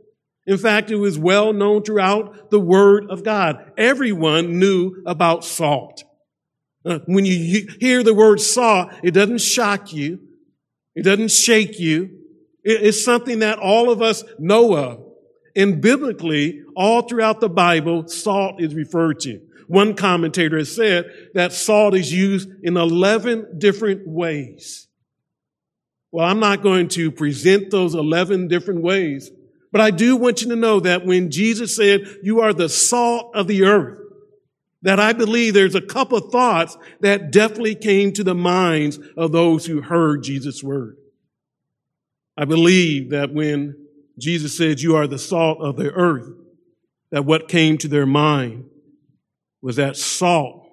In 0.47 0.59
fact, 0.59 0.90
it 0.90 0.97
was 0.97 1.18
well 1.18 1.52
known 1.52 1.83
throughout 1.83 2.50
the 2.50 2.61
Word 2.61 3.06
of 3.11 3.25
God. 3.25 3.73
Everyone 3.78 4.59
knew 4.59 5.02
about 5.06 5.44
salt. 5.44 6.04
Uh, 6.85 6.99
when 7.06 7.25
you 7.25 7.66
hear 7.80 8.02
the 8.02 8.12
word 8.12 8.40
salt, 8.40 8.92
it 9.02 9.12
doesn't 9.12 9.40
shock 9.40 9.92
you. 9.92 10.21
It 10.94 11.02
doesn't 11.02 11.30
shake 11.30 11.80
you. 11.80 12.18
It's 12.62 13.02
something 13.04 13.38
that 13.38 13.59
all 13.59 13.90
of 13.90 14.02
us 14.02 14.23
know 14.38 14.76
of. 14.76 15.02
And 15.56 15.80
biblically, 15.80 16.62
all 16.76 17.02
throughout 17.02 17.40
the 17.40 17.49
Bible, 17.49 18.09
salt 18.09 18.61
is 18.61 18.75
referred 18.75 19.21
to. 19.21 19.40
One 19.66 19.94
commentator 19.94 20.59
has 20.59 20.75
said 20.75 21.11
that 21.35 21.52
salt 21.52 21.94
is 21.94 22.12
used 22.12 22.49
in 22.62 22.76
11 22.76 23.59
different 23.59 24.06
ways. 24.06 24.88
Well, 26.12 26.26
I'm 26.26 26.40
not 26.40 26.62
going 26.62 26.88
to 26.90 27.11
present 27.11 27.71
those 27.71 27.94
11 27.94 28.49
different 28.49 28.83
ways, 28.83 29.30
but 29.73 29.80
I 29.80 29.90
do 29.90 30.16
want 30.16 30.42
you 30.42 30.49
to 30.50 30.56
know 30.56 30.80
that 30.80 31.04
when 31.04 31.30
Jesus 31.30 31.75
said, 31.75 32.06
you 32.23 32.40
are 32.40 32.52
the 32.52 32.68
salt 32.68 33.35
of 33.35 33.49
the 33.49 33.64
earth, 33.64 33.99
that 34.83 35.00
I 35.00 35.12
believe 35.12 35.54
there's 35.54 35.75
a 35.75 35.80
couple 35.80 36.18
of 36.18 36.30
thoughts 36.30 36.76
that 37.00 37.33
definitely 37.33 37.75
came 37.75 38.12
to 38.12 38.23
the 38.23 38.35
minds 38.35 38.99
of 39.16 39.33
those 39.33 39.66
who 39.66 39.80
heard 39.80 40.23
Jesus' 40.23 40.62
word. 40.62 40.97
I 42.37 42.44
believe 42.44 43.11
that 43.11 43.33
when 43.33 43.75
Jesus 44.18 44.56
said, 44.56 44.80
you 44.80 44.94
are 44.94 45.06
the 45.06 45.18
salt 45.18 45.59
of 45.61 45.76
the 45.76 45.90
earth, 45.90 46.28
that 47.11 47.25
what 47.25 47.49
came 47.49 47.78
to 47.78 47.88
their 47.88 48.06
mind 48.06 48.66
was 49.64 49.76
that 49.76 49.97
salt 49.97 50.68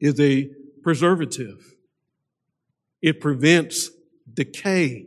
is 0.00 0.18
a 0.18 0.48
preservative. 0.82 1.74
It 3.02 3.20
prevents 3.20 3.90
decay. 4.32 5.06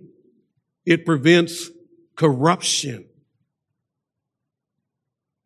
It 0.86 1.04
prevents 1.04 1.72
corruption. 2.16 3.08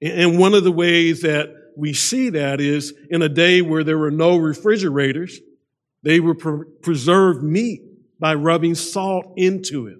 And 0.01 0.37
one 0.37 0.53
of 0.53 0.65
the 0.65 0.73
ways 0.73 1.21
that 1.21 1.55
we 1.77 1.93
see 1.93 2.31
that 2.31 2.59
is 2.59 2.93
in 3.09 3.21
a 3.21 3.29
day 3.29 3.61
where 3.61 3.85
there 3.85 3.97
were 3.97 4.11
no 4.11 4.35
refrigerators, 4.35 5.39
they 6.03 6.19
would 6.19 6.39
pre- 6.39 6.65
preserve 6.81 7.41
meat 7.41 7.81
by 8.19 8.33
rubbing 8.33 8.75
salt 8.75 9.35
into 9.37 9.87
it. 9.87 9.99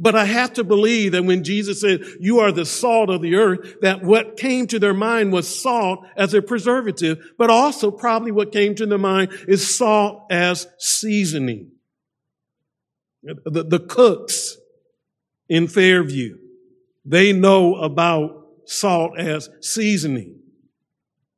But 0.00 0.16
I 0.16 0.24
have 0.24 0.54
to 0.54 0.64
believe 0.64 1.12
that 1.12 1.24
when 1.24 1.44
Jesus 1.44 1.80
said, 1.80 2.02
you 2.18 2.40
are 2.40 2.50
the 2.50 2.66
salt 2.66 3.08
of 3.08 3.22
the 3.22 3.36
earth, 3.36 3.76
that 3.82 4.02
what 4.02 4.36
came 4.36 4.66
to 4.66 4.80
their 4.80 4.94
mind 4.94 5.32
was 5.32 5.62
salt 5.62 6.00
as 6.16 6.34
a 6.34 6.42
preservative, 6.42 7.18
but 7.38 7.50
also 7.50 7.92
probably 7.92 8.32
what 8.32 8.50
came 8.50 8.74
to 8.74 8.86
their 8.86 8.98
mind 8.98 9.32
is 9.46 9.76
salt 9.76 10.26
as 10.30 10.66
seasoning. 10.78 11.70
The, 13.22 13.62
the 13.62 13.78
cooks 13.78 14.56
in 15.48 15.68
Fairview, 15.68 16.36
they 17.04 17.32
know 17.32 17.76
about 17.76 18.46
salt 18.64 19.18
as 19.18 19.48
seasoning. 19.60 20.36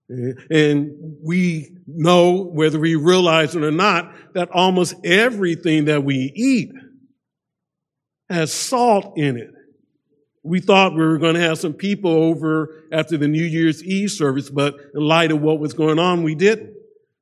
And 0.08 1.16
we 1.22 1.76
know, 1.86 2.44
whether 2.44 2.78
we 2.78 2.94
realize 2.96 3.54
it 3.56 3.62
or 3.62 3.70
not, 3.70 4.14
that 4.34 4.50
almost 4.50 4.94
everything 5.04 5.86
that 5.86 6.04
we 6.04 6.32
eat 6.34 6.72
has 8.32 8.52
salt 8.52 9.16
in 9.16 9.36
it. 9.36 9.50
We 10.42 10.60
thought 10.60 10.94
we 10.94 11.02
were 11.02 11.18
going 11.18 11.34
to 11.34 11.40
have 11.40 11.58
some 11.58 11.72
people 11.72 12.10
over 12.10 12.84
after 12.90 13.16
the 13.16 13.28
New 13.28 13.44
Year's 13.44 13.82
Eve 13.84 14.10
service, 14.10 14.50
but 14.50 14.74
in 14.94 15.00
light 15.00 15.30
of 15.30 15.40
what 15.40 15.60
was 15.60 15.72
going 15.72 15.98
on, 15.98 16.22
we 16.22 16.34
didn't. 16.34 16.74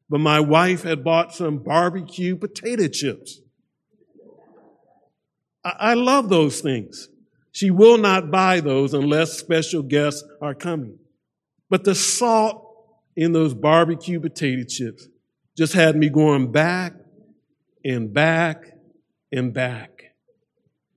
But 0.09 0.21
my 0.21 0.41
wife 0.41 0.83
had 0.83 1.05
bought 1.05 1.35
some 1.35 1.59
barbecue 1.59 2.37
potato 2.37 2.89
chips. 2.89 3.41
I, 5.65 5.75
I 5.79 5.95
love 5.95 6.29
those 6.29 6.61
things. 6.61 7.09
She 7.53 7.71
will 7.71 7.99
not 7.99 8.31
buy 8.31 8.61
those 8.61 8.95
unless 8.95 9.39
special 9.39 9.83
guests 9.83 10.25
are 10.41 10.55
coming. 10.55 10.99
But 11.69 11.85
the 11.85 11.95
salt 11.95 12.67
in 13.17 13.33
those 13.33 13.55
barbecue 13.55 14.21
potato 14.21 14.65
chips 14.65 15.07
just 15.57 15.73
had 15.73 15.97
me 15.97 16.09
going 16.09 16.53
back 16.53 16.95
and 17.85 18.13
back 18.13 18.65
and 19.33 19.53
back. 19.53 20.00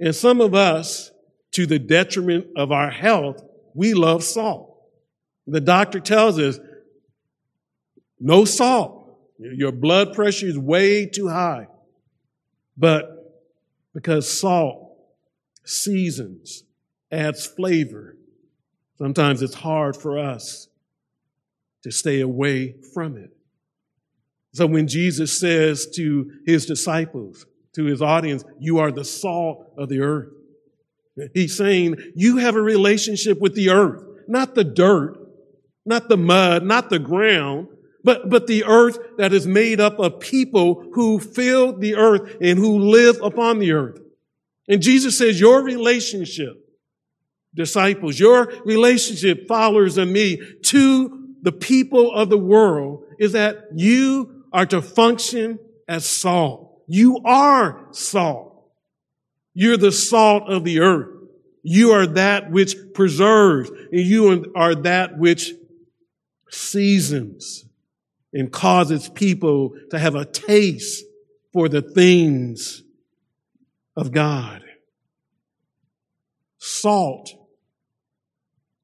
And 0.03 0.13
some 0.13 0.41
of 0.41 0.53
us, 0.53 1.11
to 1.51 1.65
the 1.65 1.79
detriment 1.79 2.47
of 2.57 2.73
our 2.73 2.89
health, 2.91 3.41
we 3.73 3.93
love 3.93 4.21
salt. 4.21 4.77
The 5.47 5.61
doctor 5.61 6.01
tells 6.01 6.37
us 6.37 6.59
no 8.19 8.43
salt. 8.43 9.17
Your 9.39 9.71
blood 9.71 10.13
pressure 10.13 10.47
is 10.47 10.57
way 10.57 11.05
too 11.05 11.29
high. 11.29 11.67
But 12.75 13.45
because 13.93 14.29
salt 14.29 14.93
seasons, 15.63 16.65
adds 17.09 17.45
flavor, 17.45 18.17
sometimes 18.97 19.41
it's 19.41 19.53
hard 19.53 19.95
for 19.95 20.19
us 20.19 20.67
to 21.83 21.93
stay 21.93 22.19
away 22.19 22.75
from 22.93 23.15
it. 23.15 23.31
So 24.51 24.65
when 24.65 24.89
Jesus 24.89 25.39
says 25.39 25.87
to 25.95 26.29
his 26.45 26.65
disciples, 26.65 27.45
to 27.75 27.85
his 27.85 28.01
audience, 28.01 28.43
you 28.59 28.79
are 28.79 28.91
the 28.91 29.05
salt 29.05 29.73
of 29.77 29.89
the 29.89 30.01
earth. 30.01 30.29
He's 31.33 31.55
saying 31.55 31.97
you 32.15 32.37
have 32.37 32.55
a 32.55 32.61
relationship 32.61 33.39
with 33.39 33.55
the 33.55 33.69
earth, 33.69 34.03
not 34.27 34.55
the 34.55 34.63
dirt, 34.63 35.17
not 35.85 36.09
the 36.09 36.17
mud, 36.17 36.63
not 36.63 36.89
the 36.89 36.99
ground, 36.99 37.67
but, 38.03 38.29
but 38.29 38.47
the 38.47 38.65
earth 38.65 38.97
that 39.17 39.33
is 39.33 39.47
made 39.47 39.79
up 39.79 39.99
of 39.99 40.19
people 40.19 40.89
who 40.93 41.19
fill 41.19 41.77
the 41.77 41.95
earth 41.95 42.37
and 42.41 42.57
who 42.57 42.79
live 42.79 43.21
upon 43.21 43.59
the 43.59 43.71
earth. 43.73 43.99
And 44.67 44.81
Jesus 44.81 45.17
says 45.17 45.39
your 45.39 45.63
relationship, 45.63 46.57
disciples, 47.53 48.19
your 48.19 48.51
relationship, 48.65 49.47
followers 49.47 49.97
of 49.97 50.07
me, 50.07 50.41
to 50.63 51.35
the 51.41 51.51
people 51.51 52.13
of 52.13 52.29
the 52.29 52.37
world 52.37 53.05
is 53.19 53.33
that 53.33 53.67
you 53.75 54.43
are 54.51 54.65
to 54.65 54.81
function 54.81 55.59
as 55.87 56.05
salt. 56.05 56.72
You 56.87 57.21
are 57.25 57.87
salt. 57.91 58.53
You're 59.53 59.77
the 59.77 59.91
salt 59.91 60.49
of 60.49 60.63
the 60.63 60.79
earth. 60.79 61.09
You 61.61 61.91
are 61.91 62.07
that 62.07 62.51
which 62.51 62.75
preserves 62.93 63.69
and 63.69 64.01
you 64.01 64.51
are 64.55 64.75
that 64.75 65.17
which 65.17 65.53
seasons 66.49 67.65
and 68.33 68.51
causes 68.51 69.09
people 69.09 69.73
to 69.91 69.99
have 69.99 70.15
a 70.15 70.25
taste 70.25 71.05
for 71.53 71.69
the 71.69 71.81
things 71.81 72.83
of 73.95 74.11
God. 74.11 74.63
Salt 76.57 77.31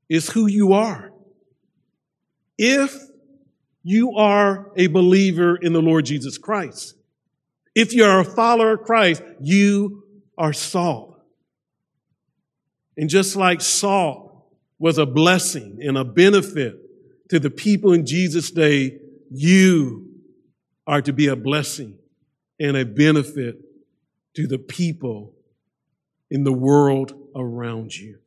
is 0.08 0.30
who 0.30 0.48
you 0.48 0.74
are. 0.74 1.12
If 2.58 2.96
you 3.84 4.14
are 4.16 4.72
a 4.76 4.88
believer 4.88 5.56
in 5.56 5.74
the 5.74 5.82
Lord 5.82 6.06
Jesus 6.06 6.38
Christ, 6.38 6.96
if 7.76 7.94
you're 7.94 8.20
a 8.20 8.26
follower 8.26 8.74
of 8.74 8.82
Christ, 8.82 9.24
you 9.40 10.04
are 10.38 10.54
salt. 10.54 11.20
And 12.98 13.10
just 13.10 13.36
like 13.36 13.62
salt 13.62 14.46
was 14.78 14.98
a 14.98 15.06
blessing 15.06 15.80
and 15.82 15.98
a 15.98 16.04
benefit 16.04 16.76
to 17.30 17.40
the 17.40 17.50
people 17.50 17.94
in 17.94 18.06
Jesus' 18.06 18.52
day, 18.52 19.00
you 19.30 20.10
are 20.88 21.02
to 21.02 21.14
be 21.14 21.28
a 21.28 21.36
blessing 21.36 21.98
and 22.60 22.76
a 22.76 22.86
benefit 22.86 23.62
to 24.36 24.48
the 24.48 24.58
people 24.58 25.34
in 26.32 26.44
the 26.44 26.54
world 26.54 27.14
around 27.36 27.96
you. 27.96 28.18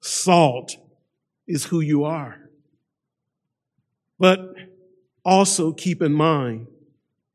Salt 0.00 0.76
is 1.46 1.64
who 1.64 1.80
you 1.80 2.04
are. 2.04 2.50
But 4.18 4.40
also 5.24 5.72
keep 5.72 6.02
in 6.02 6.12
mind 6.12 6.68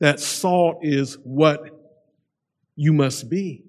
that 0.04 0.20
salt 0.20 0.80
is 0.82 1.18
what 1.24 1.62
you 2.76 2.92
must 2.92 3.30
be. 3.30 3.64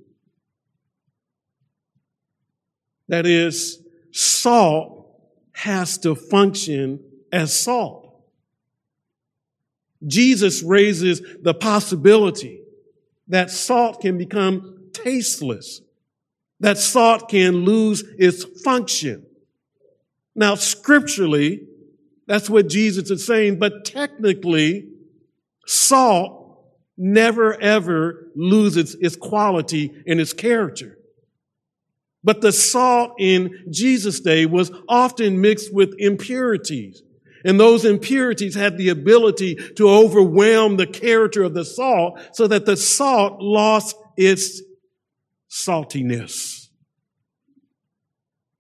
That 3.07 3.25
is, 3.25 3.81
salt 4.11 5.17
has 5.53 5.97
to 5.99 6.17
function 6.17 6.99
as 7.31 7.57
salt. 7.57 8.21
Jesus 10.05 10.65
raises 10.65 11.23
the 11.41 11.55
possibility 11.55 12.65
that 13.29 13.53
salt 13.53 14.01
can 14.01 14.19
become 14.19 14.89
tasteless, 14.93 15.83
that 16.59 16.79
salt 16.79 17.29
can 17.29 17.65
lose 17.65 18.03
its 18.19 18.43
function. 18.65 19.25
Now, 20.35 20.57
scripturally, 20.57 21.69
that's 22.27 22.51
what 22.51 22.69
Jesus 22.69 23.09
is 23.09 23.25
saying, 23.25 23.61
but 23.61 23.85
technically, 23.85 24.89
salt 25.67 26.45
never 26.97 27.61
ever 27.61 28.29
loses 28.37 28.95
its 29.01 29.17
quality 29.17 29.93
and 30.07 30.21
its 30.21 30.33
character. 30.33 30.99
But 32.23 32.41
the 32.41 32.53
salt 32.53 33.17
in 33.19 33.65
Jesus' 33.71 34.21
day 34.21 34.47
was 34.47 34.73
often 34.89 35.41
mixed 35.41 35.73
with 35.75 35.95
impurities. 35.99 37.03
And 37.45 37.61
those 37.61 37.85
impurities 37.85 38.55
had 38.55 38.79
the 38.79 38.89
ability 38.89 39.57
to 39.77 39.91
overwhelm 39.91 40.79
the 40.79 40.87
character 40.87 41.43
of 41.43 41.53
the 41.53 41.67
salt 41.67 42.19
so 42.33 42.47
that 42.47 42.65
the 42.65 42.79
salt 42.79 43.43
lost 43.43 43.97
its 44.17 44.63
saltiness. 45.51 46.69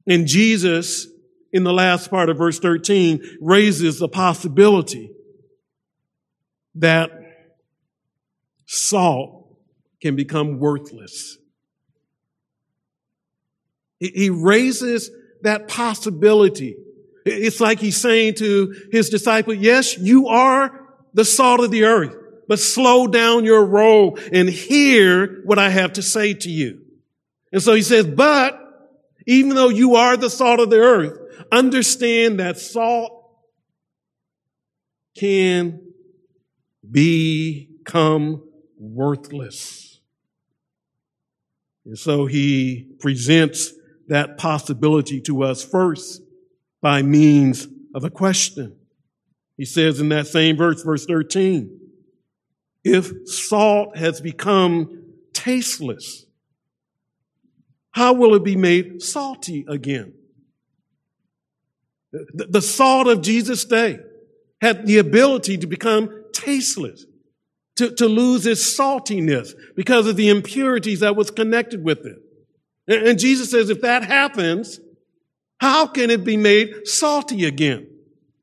And 0.06 0.26
Jesus, 0.26 1.06
in 1.50 1.64
the 1.64 1.72
last 1.72 2.10
part 2.10 2.28
of 2.28 2.36
verse 2.36 2.58
13, 2.58 3.38
raises 3.40 3.98
the 3.98 4.08
possibility 4.08 5.13
that 6.76 7.10
salt 8.66 9.46
can 10.00 10.16
become 10.16 10.58
worthless. 10.58 11.38
He 14.00 14.28
raises 14.30 15.10
that 15.42 15.68
possibility 15.68 16.76
it's 17.24 17.60
like 17.60 17.80
he's 17.80 17.96
saying 17.96 18.34
to 18.34 18.74
his 18.92 19.08
disciple, 19.08 19.54
yes, 19.54 19.96
you 19.98 20.28
are 20.28 20.88
the 21.14 21.24
salt 21.24 21.60
of 21.60 21.70
the 21.70 21.84
earth, 21.84 22.14
but 22.48 22.58
slow 22.58 23.06
down 23.06 23.44
your 23.44 23.64
roll 23.64 24.18
and 24.32 24.48
hear 24.48 25.42
what 25.44 25.58
I 25.58 25.70
have 25.70 25.94
to 25.94 26.02
say 26.02 26.34
to 26.34 26.50
you. 26.50 26.82
And 27.52 27.62
so 27.62 27.74
he 27.74 27.82
says, 27.82 28.06
but 28.06 28.60
even 29.26 29.54
though 29.54 29.70
you 29.70 29.96
are 29.96 30.16
the 30.16 30.28
salt 30.28 30.60
of 30.60 30.68
the 30.68 30.80
earth, 30.80 31.18
understand 31.50 32.40
that 32.40 32.58
salt 32.58 33.12
can 35.16 35.80
become 36.90 38.42
worthless. 38.78 40.00
And 41.84 41.98
so 41.98 42.26
he 42.26 42.88
presents 43.00 43.72
that 44.08 44.38
possibility 44.38 45.20
to 45.22 45.42
us 45.42 45.64
first 45.64 46.22
by 46.80 47.02
means 47.02 47.66
of 47.94 48.04
a 48.04 48.10
question. 48.10 48.76
He 49.56 49.64
says 49.64 50.00
in 50.00 50.08
that 50.08 50.26
same 50.26 50.56
verse, 50.56 50.82
verse 50.82 51.06
13, 51.06 51.80
if 52.82 53.12
salt 53.26 53.96
has 53.96 54.20
become 54.20 55.04
tasteless, 55.32 56.26
how 57.92 58.12
will 58.12 58.34
it 58.34 58.44
be 58.44 58.56
made 58.56 59.02
salty 59.02 59.64
again? 59.68 60.14
The, 62.12 62.62
salt 62.62 63.08
of 63.08 63.22
Jesus' 63.22 63.64
day 63.64 63.98
had 64.60 64.86
the 64.86 64.98
ability 64.98 65.58
to 65.58 65.66
become 65.66 66.23
tasteless, 66.34 67.06
to, 67.76 67.94
to 67.94 68.06
lose 68.06 68.46
its 68.46 68.62
saltiness 68.78 69.52
because 69.74 70.06
of 70.06 70.16
the 70.16 70.28
impurities 70.28 71.00
that 71.00 71.16
was 71.16 71.30
connected 71.30 71.82
with 71.82 72.06
it. 72.06 72.18
And, 72.86 73.08
and 73.08 73.18
Jesus 73.18 73.50
says 73.50 73.70
if 73.70 73.80
that 73.80 74.04
happens, 74.04 74.78
how 75.58 75.86
can 75.86 76.10
it 76.10 76.24
be 76.24 76.36
made 76.36 76.86
salty 76.86 77.46
again? 77.46 77.88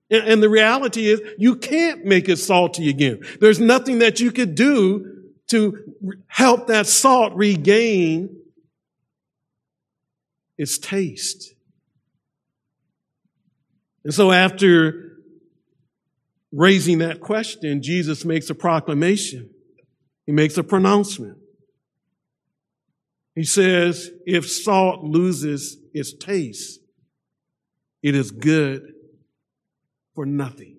And 0.09 0.43
the 0.43 0.49
reality 0.49 1.07
is 1.07 1.21
you 1.37 1.55
can't 1.55 2.03
make 2.03 2.27
it 2.27 2.37
salty 2.37 2.89
again. 2.89 3.21
There's 3.39 3.61
nothing 3.61 3.99
that 3.99 4.19
you 4.19 4.31
could 4.31 4.55
do 4.55 5.29
to 5.51 5.77
help 6.27 6.67
that 6.67 6.87
salt 6.87 7.33
regain 7.33 8.37
its 10.57 10.77
taste. 10.77 11.53
And 14.03 14.13
so 14.13 14.31
after 14.31 15.10
raising 16.51 16.99
that 16.99 17.21
question, 17.21 17.81
Jesus 17.81 18.25
makes 18.25 18.49
a 18.49 18.55
proclamation. 18.55 19.49
He 20.25 20.31
makes 20.31 20.57
a 20.57 20.63
pronouncement. 20.63 21.37
He 23.35 23.43
says, 23.43 24.09
if 24.25 24.49
salt 24.49 25.03
loses 25.03 25.77
its 25.93 26.13
taste, 26.13 26.81
it 28.03 28.15
is 28.15 28.31
good 28.31 28.93
for 30.15 30.25
nothing. 30.25 30.77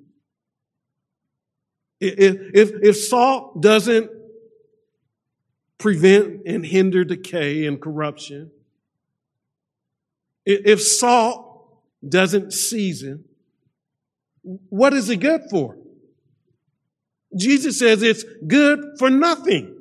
If, 2.01 2.39
if, 2.55 2.71
if 2.83 2.97
salt 2.97 3.63
doesn't 3.63 4.11
prevent 5.79 6.43
and 6.47 6.67
hinder 6.67 7.05
decay 7.05 7.67
and 7.67 7.81
corruption, 7.81 8.51
if 10.45 10.83
salt 10.83 11.79
doesn't 12.07 12.53
season, 12.53 13.25
what 14.43 14.93
is 14.93 15.09
it 15.09 15.17
good 15.17 15.43
for? 15.51 15.77
Jesus 17.37 17.79
says 17.79 18.03
it's 18.03 18.25
good 18.47 18.81
for 18.99 19.09
nothing. 19.09 19.77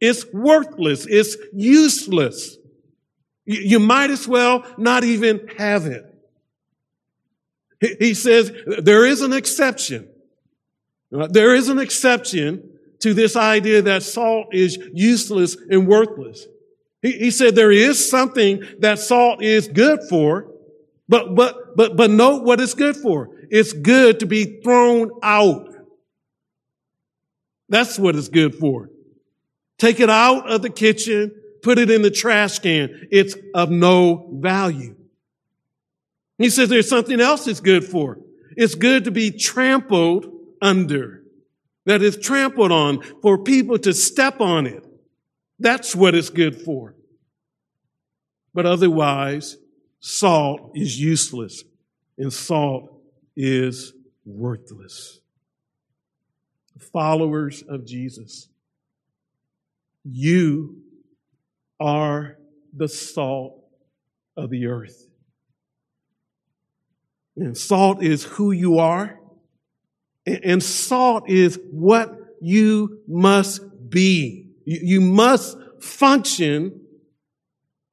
It's 0.00 0.26
worthless. 0.32 1.06
It's 1.06 1.36
useless. 1.52 2.56
You 3.44 3.78
might 3.78 4.10
as 4.10 4.26
well 4.26 4.64
not 4.76 5.04
even 5.04 5.48
have 5.56 5.86
it. 5.86 6.04
He 8.00 8.14
says 8.14 8.50
there 8.78 9.06
is 9.06 9.20
an 9.20 9.32
exception. 9.32 10.08
There 11.10 11.54
is 11.54 11.68
an 11.68 11.78
exception 11.78 12.78
to 13.00 13.14
this 13.14 13.36
idea 13.36 13.82
that 13.82 14.02
salt 14.02 14.54
is 14.54 14.78
useless 14.92 15.56
and 15.70 15.86
worthless. 15.86 16.46
He, 17.02 17.30
said 17.30 17.54
there 17.54 17.70
is 17.70 18.10
something 18.10 18.64
that 18.80 18.98
salt 18.98 19.40
is 19.40 19.68
good 19.68 20.00
for, 20.08 20.50
but, 21.08 21.36
but, 21.36 21.76
but, 21.76 21.96
but 21.96 22.10
note 22.10 22.42
what 22.42 22.60
it's 22.60 22.74
good 22.74 22.96
for. 22.96 23.30
It's 23.50 23.72
good 23.72 24.20
to 24.20 24.26
be 24.26 24.60
thrown 24.60 25.10
out. 25.22 25.74
That's 27.68 27.98
what 27.98 28.16
it's 28.16 28.28
good 28.28 28.54
for. 28.54 28.90
Take 29.78 30.00
it 30.00 30.08
out 30.08 30.50
of 30.50 30.62
the 30.62 30.70
kitchen, 30.70 31.34
put 31.62 31.78
it 31.78 31.90
in 31.90 32.02
the 32.02 32.10
trash 32.10 32.60
can. 32.60 33.08
It's 33.10 33.36
of 33.54 33.70
no 33.70 34.30
value. 34.32 34.96
He 36.38 36.50
says 36.50 36.68
there's 36.68 36.88
something 36.88 37.20
else 37.20 37.46
it's 37.46 37.60
good 37.60 37.84
for. 37.84 38.18
It's 38.56 38.74
good 38.74 39.04
to 39.04 39.10
be 39.10 39.30
trampled 39.30 40.26
under. 40.60 41.22
That 41.84 42.02
is 42.02 42.16
trampled 42.16 42.72
on 42.72 43.02
for 43.22 43.38
people 43.38 43.78
to 43.78 43.92
step 43.92 44.40
on 44.40 44.66
it. 44.66 44.84
That's 45.58 45.94
what 45.94 46.14
it's 46.14 46.30
good 46.30 46.60
for. 46.62 46.94
But 48.52 48.66
otherwise, 48.66 49.56
salt 50.00 50.72
is 50.74 51.00
useless 51.00 51.62
and 52.18 52.32
salt 52.32 52.95
is 53.36 53.92
worthless. 54.24 55.20
Followers 56.92 57.62
of 57.68 57.86
Jesus, 57.86 58.48
you 60.04 60.82
are 61.80 62.38
the 62.74 62.88
salt 62.88 63.62
of 64.36 64.50
the 64.50 64.66
earth. 64.66 65.06
And 67.36 67.56
salt 67.56 68.02
is 68.02 68.24
who 68.24 68.52
you 68.52 68.78
are. 68.78 69.18
And 70.26 70.62
salt 70.62 71.28
is 71.28 71.58
what 71.70 72.14
you 72.40 73.00
must 73.06 73.90
be. 73.90 74.48
You 74.64 75.00
must 75.00 75.56
function 75.80 76.80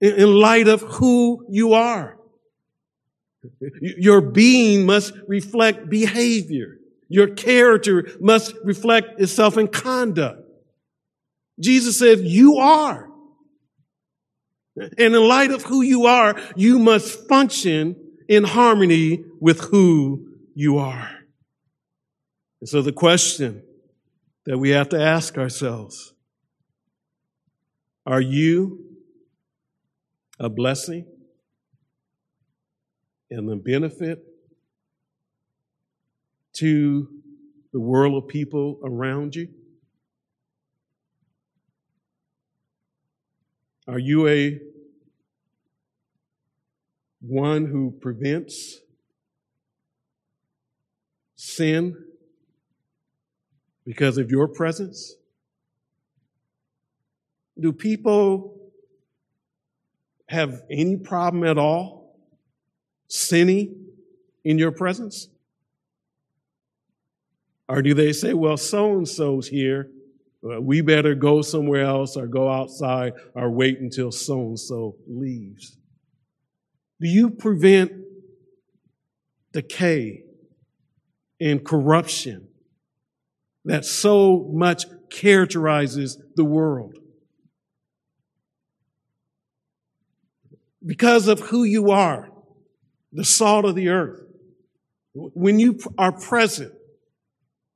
in 0.01 0.33
light 0.33 0.67
of 0.67 0.81
who 0.81 1.45
you 1.49 1.73
are. 1.73 2.17
Your 3.81 4.21
being 4.21 4.85
must 4.85 5.13
reflect 5.27 5.89
behavior. 5.89 6.77
Your 7.09 7.27
character 7.27 8.09
must 8.19 8.55
reflect 8.63 9.19
itself 9.19 9.57
in 9.57 9.67
conduct. 9.67 10.41
Jesus 11.59 11.99
said, 11.99 12.19
you 12.19 12.57
are. 12.57 13.09
And 14.75 14.91
in 14.97 15.13
light 15.13 15.51
of 15.51 15.63
who 15.63 15.81
you 15.81 16.05
are, 16.07 16.35
you 16.55 16.79
must 16.79 17.27
function 17.27 17.95
in 18.27 18.43
harmony 18.43 19.23
with 19.39 19.59
who 19.59 20.29
you 20.55 20.77
are. 20.77 21.11
And 22.61 22.69
so 22.69 22.81
the 22.81 22.93
question 22.93 23.61
that 24.45 24.57
we 24.57 24.71
have 24.71 24.89
to 24.89 24.99
ask 24.99 25.37
ourselves, 25.37 26.13
are 28.05 28.21
you 28.21 28.85
a 30.39 30.49
blessing 30.49 31.05
and 33.33 33.49
the 33.49 33.55
benefit 33.55 34.23
to 36.53 37.07
the 37.71 37.79
world 37.79 38.23
of 38.23 38.29
people 38.29 38.79
around 38.83 39.35
you? 39.35 39.49
Are 43.87 43.99
you 43.99 44.27
a 44.27 44.59
one 47.21 47.65
who 47.65 47.91
prevents 47.99 48.79
sin 51.35 51.97
because 53.83 54.19
of 54.19 54.29
your 54.29 54.47
presence? 54.47 55.15
Do 57.59 57.73
people 57.73 58.59
have 60.27 60.61
any 60.69 60.97
problem 60.97 61.43
at 61.43 61.57
all 61.57 62.02
sinning 63.13 63.75
in 64.43 64.57
your 64.57 64.71
presence? 64.71 65.29
Or 67.69 67.81
do 67.83 67.93
they 67.93 68.11
say, 68.11 68.33
well, 68.33 68.57
so 68.57 68.97
and 68.97 69.07
so's 69.07 69.47
here, 69.47 69.89
uh, 70.43 70.59
we 70.59 70.81
better 70.81 71.13
go 71.13 71.43
somewhere 71.43 71.85
else 71.85 72.17
or 72.17 72.27
go 72.27 72.49
outside 72.49 73.13
or 73.35 73.51
wait 73.51 73.79
until 73.79 74.11
so 74.11 74.39
and 74.39 74.59
so 74.59 74.95
leaves? 75.07 75.77
Do 76.99 77.07
you 77.07 77.29
prevent 77.29 77.91
decay 79.51 80.23
and 81.39 81.63
corruption 81.63 82.47
that 83.65 83.85
so 83.85 84.49
much 84.51 84.85
characterizes 85.11 86.17
the 86.35 86.43
world? 86.43 86.97
Because 90.83 91.27
of 91.27 91.39
who 91.39 91.63
you 91.63 91.91
are, 91.91 92.32
the 93.13 93.23
salt 93.23 93.65
of 93.65 93.75
the 93.75 93.89
earth. 93.89 94.21
When 95.13 95.59
you 95.59 95.79
are 95.97 96.11
present, 96.11 96.73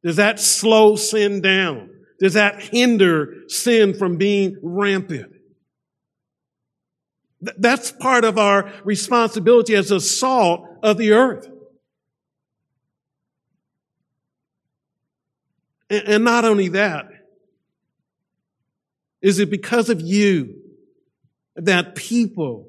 does 0.04 0.16
that 0.16 0.40
slow 0.40 0.96
sin 0.96 1.42
down? 1.42 1.92
Does 2.20 2.34
that 2.34 2.62
hinder 2.62 3.44
sin 3.48 3.94
from 3.94 4.18
being 4.18 4.58
rampant? 4.62 5.34
That's 7.42 7.92
part 7.92 8.26
of 8.26 8.40
our 8.40 8.72
responsibility 8.84 9.76
as 9.76 9.90
the 9.90 10.00
salt 10.00 10.68
of 10.82 10.98
the 10.98 11.12
earth. 11.12 11.48
And 15.90 16.24
not 16.24 16.44
only 16.44 16.70
that, 16.70 17.10
is 19.22 19.40
it 19.40 19.50
because 19.52 19.90
of 19.90 20.02
you 20.02 20.56
that 21.56 21.96
people 21.96 22.68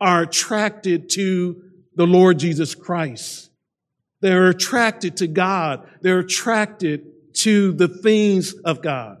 are 0.00 0.22
attracted 0.22 1.10
to 1.10 1.62
the 1.98 2.06
Lord 2.06 2.38
Jesus 2.38 2.74
Christ? 2.74 3.50
They're 4.22 4.48
attracted 4.48 5.18
to 5.18 5.26
God. 5.26 5.86
They're 6.00 6.20
attracted 6.20 7.34
to 7.34 7.72
the 7.72 7.88
things 7.88 8.54
of 8.54 8.80
God. 8.80 9.18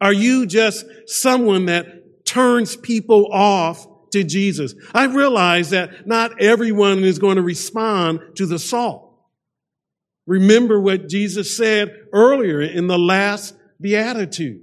Are 0.00 0.12
you 0.12 0.46
just 0.46 0.84
someone 1.06 1.66
that 1.66 2.24
turns 2.24 2.76
people 2.76 3.32
off 3.32 3.86
to 4.12 4.24
Jesus. 4.24 4.74
I 4.94 5.04
realize 5.06 5.70
that 5.70 6.06
not 6.06 6.40
everyone 6.40 7.04
is 7.04 7.18
going 7.18 7.36
to 7.36 7.42
respond 7.42 8.20
to 8.36 8.46
the 8.46 8.58
salt. 8.58 9.12
Remember 10.26 10.80
what 10.80 11.08
Jesus 11.08 11.56
said 11.56 11.94
earlier 12.12 12.60
in 12.60 12.86
the 12.86 12.98
last 12.98 13.54
beatitude. 13.80 14.62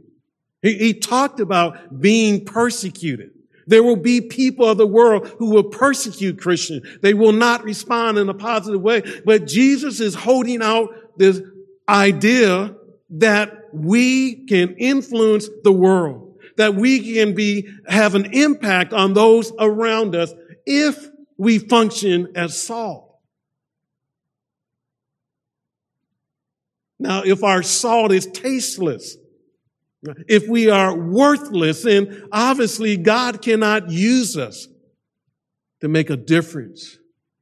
He, 0.61 0.75
he 0.75 0.93
talked 0.93 1.39
about 1.39 1.99
being 1.99 2.45
persecuted. 2.45 3.31
There 3.67 3.83
will 3.83 3.97
be 3.97 4.21
people 4.21 4.65
of 4.65 4.77
the 4.77 4.87
world 4.87 5.27
who 5.37 5.51
will 5.51 5.65
persecute 5.65 6.39
Christians. 6.39 6.87
They 7.01 7.13
will 7.13 7.33
not 7.33 7.63
respond 7.63 8.17
in 8.17 8.29
a 8.29 8.33
positive 8.33 8.81
way. 8.81 9.03
But 9.25 9.45
Jesus 9.45 9.99
is 9.99 10.15
holding 10.15 10.61
out 10.61 10.89
this 11.17 11.41
idea 11.87 12.75
that 13.09 13.53
we 13.73 14.45
can 14.45 14.75
influence 14.77 15.49
the 15.63 15.71
world 15.71 16.27
that 16.57 16.75
we 16.75 17.13
can 17.13 17.33
be, 17.33 17.69
have 17.87 18.15
an 18.15 18.33
impact 18.33 18.91
on 18.91 19.13
those 19.13 19.51
around 19.59 20.15
us 20.15 20.33
if 20.65 21.09
we 21.37 21.59
function 21.59 22.33
as 22.35 22.61
salt. 22.61 23.15
Now, 26.99 27.21
if 27.23 27.43
our 27.43 27.61
salt 27.61 28.11
is 28.11 28.25
tasteless, 28.25 29.17
if 30.03 30.47
we 30.47 30.69
are 30.69 30.95
worthless, 30.95 31.83
then 31.83 32.27
obviously 32.31 32.97
God 32.97 33.41
cannot 33.41 33.89
use 33.89 34.37
us 34.37 34.67
to 35.81 35.87
make 35.87 36.09
a 36.09 36.17
difference 36.17 36.97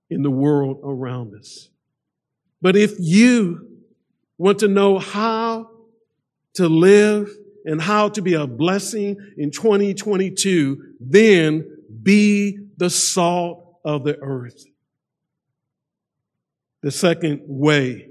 in 0.09 0.23
the 0.23 0.31
world 0.31 0.79
around 0.83 1.35
us. 1.35 1.69
But 2.61 2.75
if 2.75 2.93
you 2.99 3.67
want 4.37 4.59
to 4.59 4.67
know 4.67 4.99
how 4.99 5.69
to 6.53 6.67
live 6.67 7.29
and 7.65 7.81
how 7.81 8.09
to 8.09 8.21
be 8.21 8.33
a 8.33 8.47
blessing 8.47 9.17
in 9.37 9.51
2022, 9.51 10.95
then 10.99 11.77
be 12.01 12.59
the 12.77 12.89
salt 12.89 13.79
of 13.83 14.03
the 14.03 14.17
earth. 14.21 14.65
The 16.81 16.91
second 16.91 17.41
way 17.47 18.09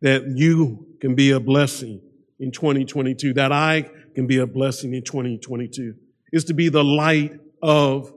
that 0.00 0.26
you 0.36 0.86
can 1.00 1.14
be 1.14 1.30
a 1.30 1.40
blessing 1.40 2.00
in 2.38 2.52
2022, 2.52 3.34
that 3.34 3.52
I 3.52 3.90
can 4.14 4.26
be 4.26 4.38
a 4.38 4.46
blessing 4.46 4.94
in 4.94 5.02
2022, 5.02 5.94
is 6.32 6.44
to 6.44 6.54
be 6.54 6.68
the 6.68 6.84
light 6.84 7.32
of 7.62 8.12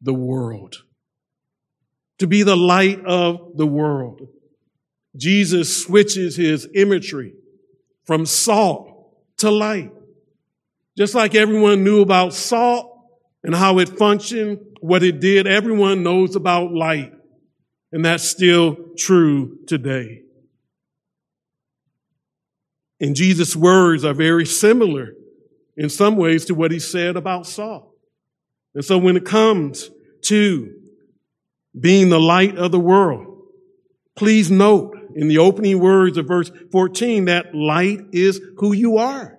the 0.00 0.14
world. 0.14 0.76
To 2.18 2.26
be 2.26 2.42
the 2.42 2.56
light 2.56 3.04
of 3.04 3.56
the 3.56 3.66
world. 3.66 4.28
Jesus 5.16 5.84
switches 5.84 6.36
his 6.36 6.68
imagery 6.74 7.34
from 8.04 8.26
salt 8.26 8.88
to 9.38 9.50
light. 9.50 9.92
Just 10.96 11.14
like 11.14 11.34
everyone 11.34 11.82
knew 11.82 12.02
about 12.02 12.34
salt 12.34 12.90
and 13.42 13.54
how 13.54 13.78
it 13.78 13.88
functioned, 13.88 14.58
what 14.80 15.02
it 15.02 15.20
did, 15.20 15.46
everyone 15.46 16.02
knows 16.02 16.36
about 16.36 16.72
light. 16.72 17.12
And 17.90 18.04
that's 18.04 18.24
still 18.24 18.76
true 18.96 19.58
today. 19.66 20.23
And 23.04 23.14
Jesus' 23.14 23.54
words 23.54 24.02
are 24.02 24.14
very 24.14 24.46
similar 24.46 25.12
in 25.76 25.90
some 25.90 26.16
ways 26.16 26.46
to 26.46 26.54
what 26.54 26.70
he 26.70 26.78
said 26.78 27.18
about 27.18 27.46
salt. 27.46 27.94
And 28.74 28.82
so 28.82 28.96
when 28.96 29.18
it 29.18 29.26
comes 29.26 29.90
to 30.22 30.74
being 31.78 32.08
the 32.08 32.18
light 32.18 32.56
of 32.56 32.72
the 32.72 32.80
world, 32.80 33.42
please 34.16 34.50
note 34.50 34.96
in 35.14 35.28
the 35.28 35.36
opening 35.36 35.80
words 35.80 36.16
of 36.16 36.26
verse 36.26 36.50
14 36.72 37.26
that 37.26 37.54
light 37.54 38.00
is 38.12 38.40
who 38.56 38.72
you 38.72 38.96
are. 38.96 39.38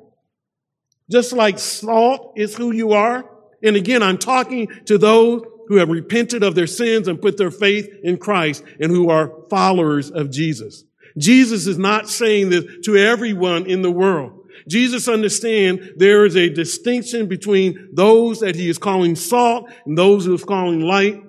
Just 1.09 1.33
like 1.33 1.57
salt 1.57 2.33
is 2.35 2.55
who 2.55 2.71
you 2.71 2.93
are. 2.93 3.27
And 3.63 3.75
again, 3.75 4.03
I'm 4.03 4.19
talking 4.19 4.67
to 4.85 4.99
those 4.99 5.41
who 5.69 5.77
have 5.77 5.89
repented 5.89 6.43
of 6.43 6.53
their 6.53 6.67
sins 6.67 7.07
and 7.07 7.19
put 7.19 7.37
their 7.37 7.49
faith 7.49 7.89
in 8.03 8.19
Christ 8.19 8.63
and 8.79 8.91
who 8.91 9.09
are 9.09 9.33
followers 9.49 10.11
of 10.11 10.29
Jesus. 10.29 10.84
Jesus 11.17 11.67
is 11.67 11.77
not 11.77 12.09
saying 12.09 12.49
this 12.49 12.65
to 12.83 12.97
everyone 12.97 13.65
in 13.65 13.81
the 13.81 13.91
world. 13.91 14.47
Jesus 14.67 15.07
understands 15.07 15.89
there 15.95 16.25
is 16.25 16.35
a 16.35 16.49
distinction 16.49 17.27
between 17.27 17.89
those 17.93 18.39
that 18.39 18.55
he 18.55 18.69
is 18.69 18.77
calling 18.77 19.15
salt 19.15 19.69
and 19.85 19.97
those 19.97 20.25
who 20.25 20.33
is 20.33 20.43
calling 20.43 20.81
light 20.81 21.23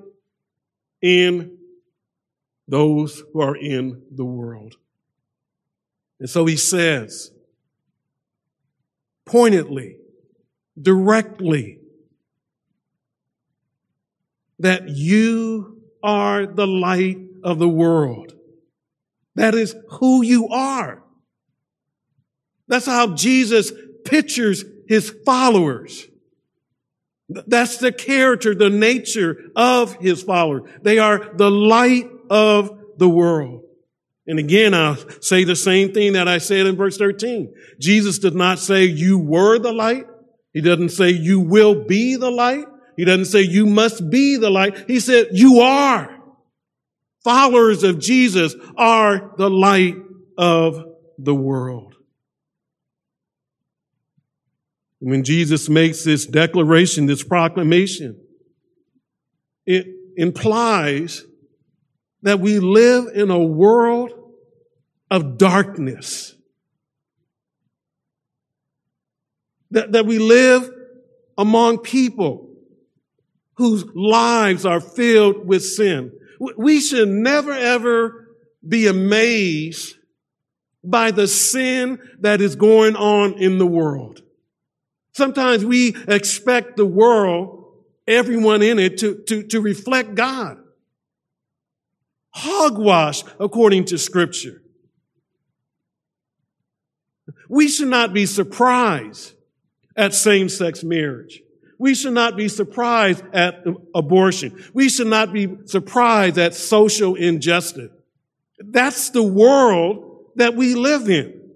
and 1.03 1.51
those 2.69 3.23
who 3.33 3.41
are 3.41 3.57
in 3.57 4.03
the 4.11 4.25
world. 4.25 4.77
And 6.19 6.31
so 6.31 6.47
he 6.47 6.57
says, 6.57 7.31
pointedly, 9.27 9.99
directly, 10.81 11.79
that 14.59 14.89
you 14.89 15.83
are 16.03 16.47
the 16.47 16.67
light 16.67 17.19
of 17.43 17.59
the 17.59 17.69
world. 17.69 18.36
That 19.37 19.55
is 19.55 19.77
who 19.89 20.23
you 20.23 20.49
are. 20.49 21.03
That's 22.69 22.87
how 22.87 23.15
Jesus 23.15 23.73
pictures 24.05 24.65
his 24.89 25.15
followers. 25.25 26.07
That's 27.29 27.79
the 27.79 27.93
character, 27.93 28.55
the 28.55 28.71
nature 28.71 29.51
of 29.55 29.97
his 29.97 30.23
followers. 30.23 30.71
They 30.83 30.99
are 30.99 31.35
the 31.35 31.51
light 31.51 32.09
of 32.31 32.79
the 32.99 33.09
world. 33.09 33.63
And 34.27 34.39
again, 34.39 34.75
I'll 34.75 34.97
say 35.21 35.45
the 35.45 35.55
same 35.55 35.93
thing 35.93 36.15
that 36.15 36.29
I 36.29 36.39
said 36.39 36.67
in 36.67 36.77
verse 36.77 36.97
13. 36.97 37.53
Jesus 37.79 38.19
did 38.19 38.35
not 38.35 38.59
say 38.59 38.85
you 38.85 39.19
were 39.19 39.59
the 39.59 39.73
light. 39.73 40.07
He 40.53 40.61
doesn't 40.61 40.91
say 40.91 41.11
you 41.11 41.41
will 41.41 41.85
be 41.85 42.17
the 42.17 42.31
light. 42.31 42.65
He 42.97 43.05
doesn't 43.05 43.27
say 43.27 43.43
you 43.43 43.67
must 43.67 44.09
be 44.09 44.37
the 44.37 44.51
light. 44.51 44.89
He 44.89 44.99
said 44.99 45.29
you 45.33 45.61
are. 45.61 46.16
Followers 47.27 47.83
of 47.83 47.99
Jesus 47.99 48.55
are 48.77 49.35
the 49.37 49.51
light 49.51 49.97
of 50.39 50.85
the 51.19 51.35
world. 51.35 51.97
When 55.01 55.25
Jesus 55.25 55.69
makes 55.69 56.05
this 56.05 56.25
declaration, 56.25 57.07
this 57.07 57.25
proclamation, 57.25 58.21
it 59.67 59.89
implies 60.17 61.25
that 62.23 62.39
we 62.39 62.61
live 62.61 63.07
in 63.13 63.33
a 63.33 63.43
world 63.43 64.13
of 65.11 65.37
darkness. 65.37 66.33
That, 69.73 69.91
that 69.91 70.07
we 70.07 70.21
live 70.21 70.71
among 71.37 71.79
people 71.79 72.55
whose 73.57 73.85
lives 73.97 74.65
are 74.65 74.81
filled 74.81 75.45
with 75.45 75.65
sin. 75.65 76.13
We 76.39 76.81
should 76.81 77.09
never 77.09 77.53
ever 77.53 78.29
be 78.67 78.87
amazed 78.87 79.97
by 80.83 81.11
the 81.11 81.27
sin 81.27 81.99
that 82.21 82.41
is 82.41 82.57
going 82.57 82.97
on 82.97 83.35
in 83.35 83.59
the 83.59 83.67
world. 83.67 84.23
Sometimes 85.13 85.65
we 85.65 85.97
expect 86.09 86.77
the 86.77 86.87
world, 86.87 87.65
everyone 88.07 88.63
in 88.63 88.79
it, 88.79 88.99
to, 88.99 89.23
to, 89.29 89.43
to 89.45 89.61
reflect 89.61 90.15
God. 90.15 90.59
Hogwash, 92.31 93.25
according 93.41 93.87
to 93.87 93.99
scripture. 93.99 94.63
We 97.49 97.69
should 97.69 97.89
not 97.89 98.13
be 98.13 98.27
surprised 98.27 99.33
at 99.97 100.13
same-sex 100.13 100.85
marriage. 100.85 101.41
We 101.79 101.95
should 101.95 102.15
not 102.15 102.37
be 102.37 102.49
surprised 102.49 103.23
at 103.33 103.65
abortion. 103.95 104.65
We 104.73 104.89
should 104.89 105.09
not 105.09 105.33
be 105.33 105.57
surprised 105.67 106.39
at 106.39 106.55
social 106.55 107.15
injustice. 107.15 107.91
That's 108.59 109.11
the 109.11 109.23
world 109.23 110.31
that 110.37 110.55
we 110.55 110.75
live 110.75 111.09
in. 111.11 111.51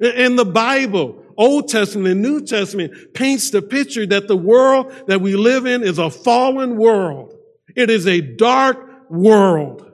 And 0.00 0.38
the 0.38 0.44
Bible, 0.44 1.22
Old 1.36 1.68
Testament 1.68 2.08
and 2.08 2.22
New 2.22 2.44
Testament 2.46 3.14
paints 3.14 3.50
the 3.50 3.62
picture 3.62 4.06
that 4.06 4.28
the 4.28 4.36
world 4.36 4.92
that 5.06 5.20
we 5.20 5.36
live 5.36 5.66
in 5.66 5.82
is 5.82 5.98
a 5.98 6.10
fallen 6.10 6.76
world. 6.76 7.34
It 7.76 7.90
is 7.90 8.06
a 8.06 8.20
dark 8.20 9.10
world. 9.10 9.90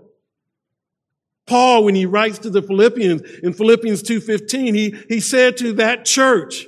Paul, 1.47 1.85
when 1.85 1.97
he 1.97 2.07
writes 2.07 2.39
to 2.41 2.51
the 2.51 2.63
Philippians 2.63 3.23
in 3.43 3.53
Philippians 3.53 4.05
2.15, 4.05 4.75
he, 4.75 4.97
he 5.09 5.21
said 5.21 5.57
to 5.57 5.73
that 5.75 6.05
church 6.05 6.67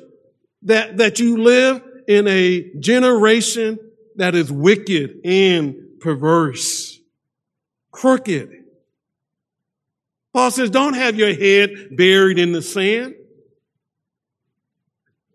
that, 0.63 0.97
that 0.97 1.21
you 1.21 1.39
live 1.39 1.83
in 2.09 2.27
a 2.29 2.73
generation 2.79 3.79
that 4.17 4.35
is 4.35 4.51
wicked 4.53 5.21
and 5.25 6.01
perverse, 6.01 6.99
crooked. 7.91 8.51
Paul 10.33 10.51
says, 10.51 10.71
don't 10.71 10.95
have 10.95 11.17
your 11.17 11.35
head 11.35 11.97
buried 11.97 12.39
in 12.39 12.53
the 12.53 12.63
sand. 12.63 13.15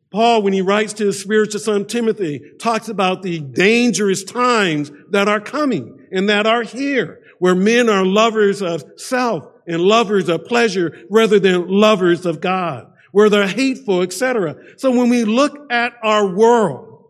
Paul, 0.09 0.41
when 0.41 0.53
he 0.53 0.61
writes 0.61 0.93
to 0.93 1.07
his 1.07 1.19
spiritual 1.19 1.59
son 1.59 1.85
Timothy, 1.85 2.41
talks 2.59 2.87
about 2.87 3.21
the 3.21 3.39
dangerous 3.39 4.23
times 4.23 4.91
that 5.11 5.27
are 5.27 5.41
coming 5.41 5.99
and 6.11 6.29
that 6.29 6.47
are 6.47 6.63
here, 6.63 7.21
where 7.39 7.55
men 7.55 7.89
are 7.89 8.05
lovers 8.05 8.61
of 8.61 8.83
self 8.95 9.45
and 9.67 9.81
lovers 9.81 10.29
of 10.29 10.45
pleasure 10.45 11.05
rather 11.09 11.39
than 11.39 11.67
lovers 11.67 12.25
of 12.25 12.41
God, 12.41 12.91
where 13.17 13.31
they're 13.31 13.47
hateful, 13.47 14.03
etc. 14.03 14.55
So 14.77 14.91
when 14.91 15.09
we 15.09 15.23
look 15.23 15.71
at 15.71 15.93
our 16.03 16.27
world, 16.27 17.03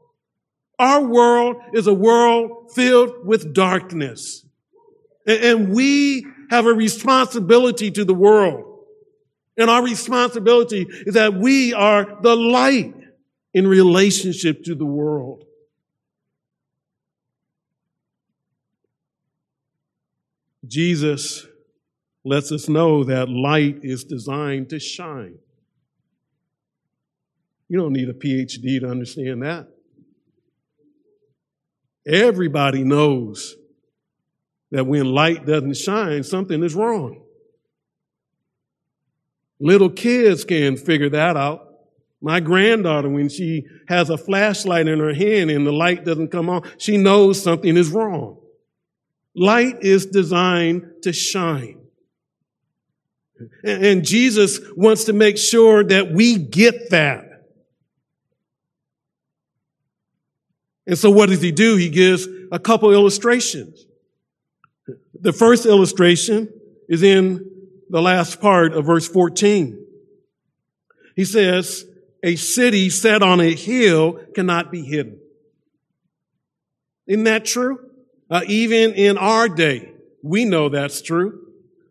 our 0.80 1.04
world 1.04 1.58
is 1.74 1.86
a 1.86 1.94
world 1.94 2.72
filled 2.74 3.28
with 3.28 3.54
darkness. 3.54 4.46
And 5.26 5.74
we 5.74 6.26
have 6.50 6.66
a 6.66 6.72
responsibility 6.72 7.92
to 7.92 8.06
the 8.06 8.14
world. 8.14 8.86
And 9.58 9.70
our 9.70 9.84
responsibility 9.84 10.88
is 10.90 11.16
that 11.16 11.34
we 11.34 11.74
are 11.74 12.18
the 12.22 12.38
light 12.38 12.96
in 13.54 13.68
relationship 13.68 14.64
to 14.64 14.76
the 14.76 14.86
world. 14.86 15.44
Jesus 20.66 21.46
lets 22.24 22.54
us 22.54 22.70
know 22.70 23.04
that 23.04 23.28
light 23.28 23.80
is 23.84 24.06
designed 24.06 24.70
to 24.70 24.80
shine. 24.80 25.40
You 27.70 27.80
don't 27.80 27.94
need 27.94 28.10
a 28.10 28.14
PhD 28.14 28.80
to 28.80 28.90
understand 28.90 29.44
that. 29.44 29.68
Everybody 32.06 32.84
knows 32.84 33.56
that 34.72 34.86
when 34.86 35.06
light 35.06 35.46
doesn't 35.46 35.76
shine, 35.76 36.24
something 36.24 36.64
is 36.64 36.76
wrong. 36.76 37.24
Little 39.60 39.90
kids 39.90 40.46
can 40.46 40.78
figure 40.78 41.10
that 41.10 41.36
out. 41.36 41.64
My 42.22 42.40
granddaughter, 42.40 43.10
when 43.10 43.30
she 43.30 43.66
has 43.88 44.10
a 44.10 44.18
flashlight 44.18 44.88
in 44.88 45.00
her 45.00 45.14
hand 45.14 45.52
and 45.52 45.68
the 45.68 45.72
light 45.72 46.06
doesn't 46.06 46.30
come 46.30 46.50
on, 46.50 46.64
she 46.78 46.98
knows 46.98 47.42
something 47.42 47.76
is 47.78 47.90
wrong. 47.90 48.40
Light 49.36 49.84
is 49.84 50.06
designed 50.06 50.84
to 51.04 51.14
shine. 51.14 51.80
And 53.64 54.04
Jesus 54.04 54.60
wants 54.76 55.04
to 55.06 55.14
make 55.14 55.38
sure 55.38 55.84
that 55.84 56.12
we 56.12 56.38
get 56.38 56.90
that. 56.90 57.27
And 60.88 60.98
so 60.98 61.12
what 61.12 61.30
does 61.30 61.42
he 61.42 61.52
do? 61.52 61.76
He 61.76 61.90
gives 61.90 62.28
a 62.52 62.58
couple 62.58 62.92
illustrations. 62.94 63.86
The 65.20 65.34
first 65.34 65.66
illustration 65.66 66.50
is 66.88 67.04
in 67.04 67.52
the 67.90 68.02
last 68.02 68.40
part 68.40 68.74
of 68.74 68.86
verse 68.86 69.08
14. 69.08 69.86
He 71.16 71.26
says, 71.26 71.86
a 72.24 72.36
city 72.36 72.90
set 72.90 73.22
on 73.22 73.42
a 73.42 73.54
hill 73.54 74.20
cannot 74.34 74.72
be 74.72 74.84
hidden. 74.84 75.20
Isn't 77.06 77.26
that 77.26 77.46
true? 77.46 77.80
Uh, 78.30 78.42
even 78.48 78.94
in 78.94 79.18
our 79.18 79.48
day, 79.50 79.92
we 80.24 80.46
know 80.46 80.70
that's 80.70 81.02
true. 81.02 81.44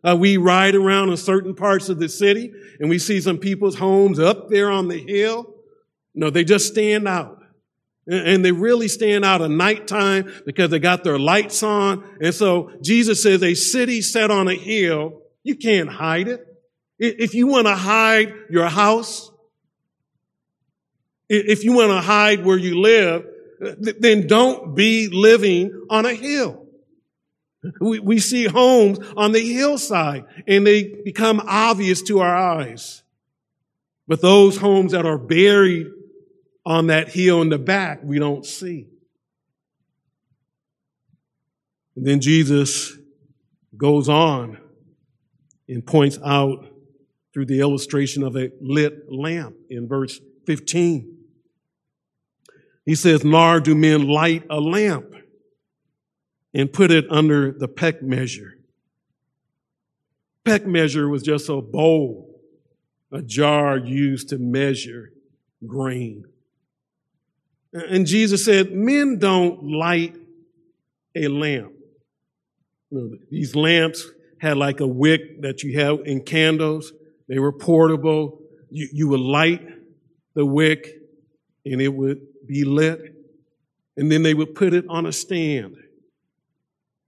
Uh, 0.03 0.15
we 0.15 0.37
ride 0.37 0.75
around 0.75 1.09
in 1.09 1.17
certain 1.17 1.55
parts 1.55 1.89
of 1.89 1.99
the 1.99 2.09
city 2.09 2.51
and 2.79 2.89
we 2.89 2.99
see 2.99 3.19
some 3.19 3.37
people's 3.37 3.75
homes 3.75 4.19
up 4.19 4.49
there 4.49 4.69
on 4.69 4.87
the 4.87 4.99
hill. 4.99 5.53
No, 6.13 6.29
they 6.29 6.43
just 6.43 6.67
stand 6.67 7.07
out. 7.07 7.36
And 8.09 8.43
they 8.43 8.53
really 8.53 8.87
stand 8.87 9.25
out 9.25 9.41
at 9.41 9.51
nighttime 9.51 10.31
because 10.45 10.71
they 10.71 10.79
got 10.79 11.03
their 11.03 11.19
lights 11.19 11.61
on. 11.61 12.07
And 12.21 12.33
so 12.33 12.71
Jesus 12.81 13.21
says 13.21 13.43
a 13.43 13.53
city 13.53 14.01
set 14.01 14.31
on 14.31 14.47
a 14.47 14.55
hill, 14.55 15.23
you 15.43 15.55
can't 15.55 15.89
hide 15.89 16.29
it. 16.29 16.45
If 16.99 17.33
you 17.35 17.47
want 17.47 17.67
to 17.67 17.75
hide 17.75 18.33
your 18.49 18.67
house, 18.67 19.29
if 21.29 21.63
you 21.65 21.73
want 21.73 21.91
to 21.91 22.01
hide 22.01 22.45
where 22.45 22.57
you 22.57 22.79
live, 22.79 23.25
then 23.59 24.27
don't 24.27 24.73
be 24.73 25.09
living 25.09 25.85
on 25.89 26.05
a 26.05 26.13
hill. 26.13 26.65
We, 27.81 27.99
we 27.99 28.19
see 28.19 28.45
homes 28.45 28.99
on 29.17 29.33
the 29.33 29.41
hillside 29.41 30.25
and 30.47 30.65
they 30.65 30.83
become 31.03 31.41
obvious 31.45 32.01
to 32.03 32.19
our 32.19 32.35
eyes. 32.35 33.03
But 34.07 34.21
those 34.21 34.57
homes 34.57 34.93
that 34.93 35.05
are 35.05 35.17
buried 35.17 35.87
on 36.67 36.87
that 36.87 37.07
heel 37.07 37.41
in 37.41 37.47
the 37.47 37.57
back, 37.57 38.01
we 38.03 38.19
don't 38.19 38.45
see. 38.45 38.89
And 41.95 42.05
then 42.05 42.19
Jesus 42.19 42.91
goes 43.77 44.09
on 44.09 44.57
and 45.69 45.85
points 45.85 46.19
out 46.25 46.67
through 47.33 47.45
the 47.45 47.61
illustration 47.61 48.21
of 48.21 48.35
a 48.35 48.51
lit 48.59 49.09
lamp 49.09 49.55
in 49.69 49.87
verse 49.87 50.19
15. 50.45 51.17
He 52.85 52.95
says, 52.95 53.23
Nor 53.23 53.61
do 53.61 53.73
men 53.73 54.05
light 54.05 54.43
a 54.49 54.59
lamp 54.59 55.15
and 56.53 56.71
put 56.71 56.91
it 56.91 57.05
under 57.09 57.53
the 57.53 57.69
peck 57.69 58.03
measure. 58.03 58.55
Peck 60.43 60.67
measure 60.67 61.07
was 61.07 61.23
just 61.23 61.47
a 61.47 61.61
bowl, 61.61 62.41
a 63.09 63.21
jar 63.21 63.77
used 63.77 64.27
to 64.29 64.37
measure 64.37 65.13
grain. 65.65 66.25
And 67.81 68.05
Jesus 68.05 68.45
said, 68.45 68.71
Men 68.71 69.19
don't 69.19 69.63
light 69.63 70.15
a 71.15 71.27
lamp. 71.27 71.73
You 72.89 72.97
know, 72.97 73.17
these 73.29 73.55
lamps 73.55 74.07
had 74.39 74.57
like 74.57 74.79
a 74.79 74.87
wick 74.87 75.41
that 75.41 75.63
you 75.63 75.79
have 75.79 75.99
in 76.05 76.21
candles. 76.21 76.93
They 77.27 77.39
were 77.39 77.51
portable. 77.51 78.39
You, 78.69 78.87
you 78.91 79.07
would 79.09 79.19
light 79.19 79.67
the 80.35 80.45
wick 80.45 80.87
and 81.65 81.81
it 81.81 81.89
would 81.89 82.21
be 82.45 82.63
lit. 82.63 83.15
And 83.97 84.11
then 84.11 84.23
they 84.23 84.33
would 84.33 84.55
put 84.55 84.73
it 84.73 84.85
on 84.89 85.05
a 85.05 85.11
stand. 85.11 85.75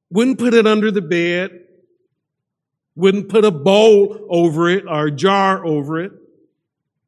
Wouldn't 0.09 0.39
put 0.39 0.53
it 0.53 0.65
under 0.65 0.91
the 0.91 1.01
bed. 1.01 1.65
Wouldn't 2.95 3.29
put 3.29 3.45
a 3.45 3.51
bowl 3.51 4.27
over 4.29 4.69
it 4.69 4.85
or 4.87 5.07
a 5.07 5.11
jar 5.11 5.63
over 5.63 6.01
it. 6.01 6.11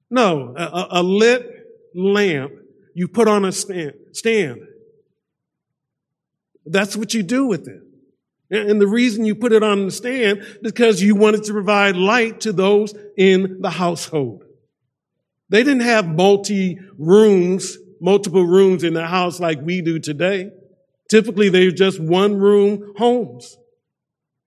No, 0.10 0.54
a, 0.56 0.88
a 0.91 1.04
lit 1.04 1.67
lamp 1.95 2.54
you 2.93 3.08
put 3.08 3.27
on 3.27 3.45
a 3.45 3.51
stand, 3.51 3.93
stand. 4.12 4.67
That's 6.65 6.95
what 6.95 7.13
you 7.13 7.23
do 7.23 7.45
with 7.45 7.67
it. 7.67 7.82
And 8.51 8.82
the 8.82 8.88
reason 8.88 9.25
you 9.25 9.34
put 9.34 9.54
it 9.54 9.63
on 9.63 9.86
the 9.86 9.91
stand 9.91 10.45
because 10.62 11.01
you 11.01 11.15
wanted 11.15 11.45
to 11.45 11.54
provide 11.54 11.95
light 11.95 12.41
to 12.41 12.51
those 12.51 12.93
in 13.15 13.62
the 13.62 13.69
household. 13.69 14.43
They 15.49 15.63
didn't 15.63 15.82
have 15.82 16.08
multi 16.08 16.80
rooms, 16.97 17.77
multiple 18.01 18.43
rooms 18.43 18.84
in 18.84 18.93
the 18.93 19.08
house 19.08 19.39
like 19.39 19.62
we 19.62 19.82
do 19.82 19.99
today. 19.99 20.51
Typically, 21.10 21.49
they're 21.49 21.71
just 21.71 21.99
one 21.99 22.36
room 22.36 22.93
homes. 22.97 23.58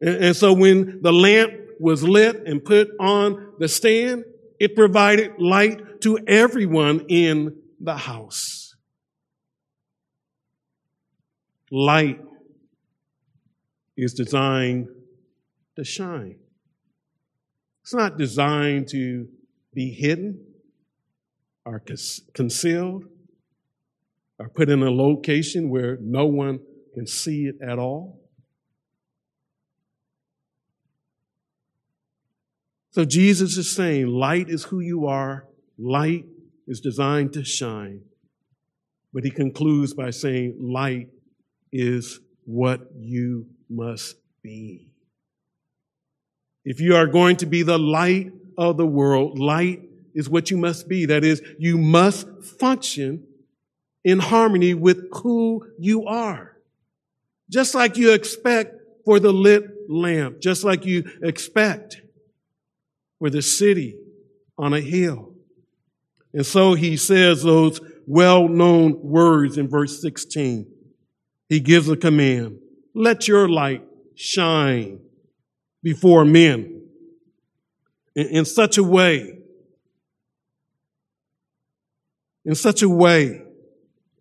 And, 0.00 0.36
so 0.36 0.52
when 0.52 1.00
the 1.02 1.12
lamp 1.12 1.52
was 1.80 2.02
lit 2.02 2.46
and 2.46 2.62
put 2.62 2.90
on 3.00 3.54
the 3.58 3.68
stand, 3.68 4.24
it 4.60 4.76
provided 4.76 5.38
light 5.38 6.02
to 6.02 6.18
everyone 6.26 7.06
in 7.08 7.56
the 7.80 7.96
house. 7.96 8.74
Light 11.70 12.20
is 13.96 14.14
designed 14.14 14.88
to 15.76 15.84
shine. 15.84 16.36
It's 17.82 17.94
not 17.94 18.16
designed 18.16 18.88
to 18.88 19.28
be 19.72 19.90
hidden 19.90 20.44
or 21.64 21.82
concealed 22.32 23.04
or 24.38 24.48
put 24.48 24.68
in 24.68 24.82
a 24.82 24.90
location 24.90 25.68
where 25.68 25.98
no 26.00 26.26
one 26.26 26.60
can 26.94 27.06
see 27.06 27.46
it 27.46 27.56
at 27.62 27.78
all. 27.78 28.20
So 32.90 33.04
Jesus 33.04 33.56
is 33.56 33.74
saying 33.74 34.06
light 34.06 34.48
is 34.48 34.64
who 34.64 34.78
you 34.78 35.06
are, 35.06 35.48
light 35.76 36.26
is 36.66 36.80
designed 36.80 37.32
to 37.34 37.44
shine. 37.44 38.02
But 39.12 39.24
he 39.24 39.30
concludes 39.30 39.94
by 39.94 40.10
saying 40.10 40.56
light 40.60 41.08
is 41.72 42.20
what 42.44 42.88
you 42.96 43.46
must 43.68 44.16
be. 44.42 44.92
If 46.64 46.80
you 46.80 46.96
are 46.96 47.06
going 47.06 47.36
to 47.36 47.46
be 47.46 47.62
the 47.62 47.78
light 47.78 48.32
of 48.56 48.76
the 48.76 48.86
world, 48.86 49.38
light 49.38 49.82
is 50.14 50.28
what 50.28 50.50
you 50.50 50.56
must 50.56 50.88
be. 50.88 51.06
That 51.06 51.24
is, 51.24 51.42
you 51.58 51.76
must 51.76 52.26
function 52.42 53.26
in 54.04 54.18
harmony 54.18 54.74
with 54.74 55.08
who 55.22 55.66
you 55.78 56.06
are. 56.06 56.56
Just 57.50 57.74
like 57.74 57.96
you 57.96 58.12
expect 58.12 58.74
for 59.04 59.20
the 59.20 59.32
lit 59.32 59.64
lamp, 59.88 60.40
just 60.40 60.64
like 60.64 60.86
you 60.86 61.04
expect 61.22 62.00
for 63.18 63.28
the 63.28 63.42
city 63.42 63.98
on 64.56 64.72
a 64.72 64.80
hill. 64.80 65.33
And 66.34 66.44
so 66.44 66.74
he 66.74 66.96
says 66.96 67.44
those 67.44 67.80
well-known 68.06 69.00
words 69.02 69.56
in 69.56 69.68
verse 69.68 70.02
16. 70.02 70.66
He 71.48 71.60
gives 71.60 71.88
a 71.88 71.96
command. 71.96 72.58
Let 72.92 73.28
your 73.28 73.48
light 73.48 73.84
shine 74.16 74.98
before 75.82 76.24
men 76.24 76.82
in, 78.16 78.26
in 78.26 78.44
such 78.44 78.78
a 78.78 78.82
way, 78.82 79.38
in 82.44 82.56
such 82.56 82.82
a 82.82 82.88
way 82.88 83.42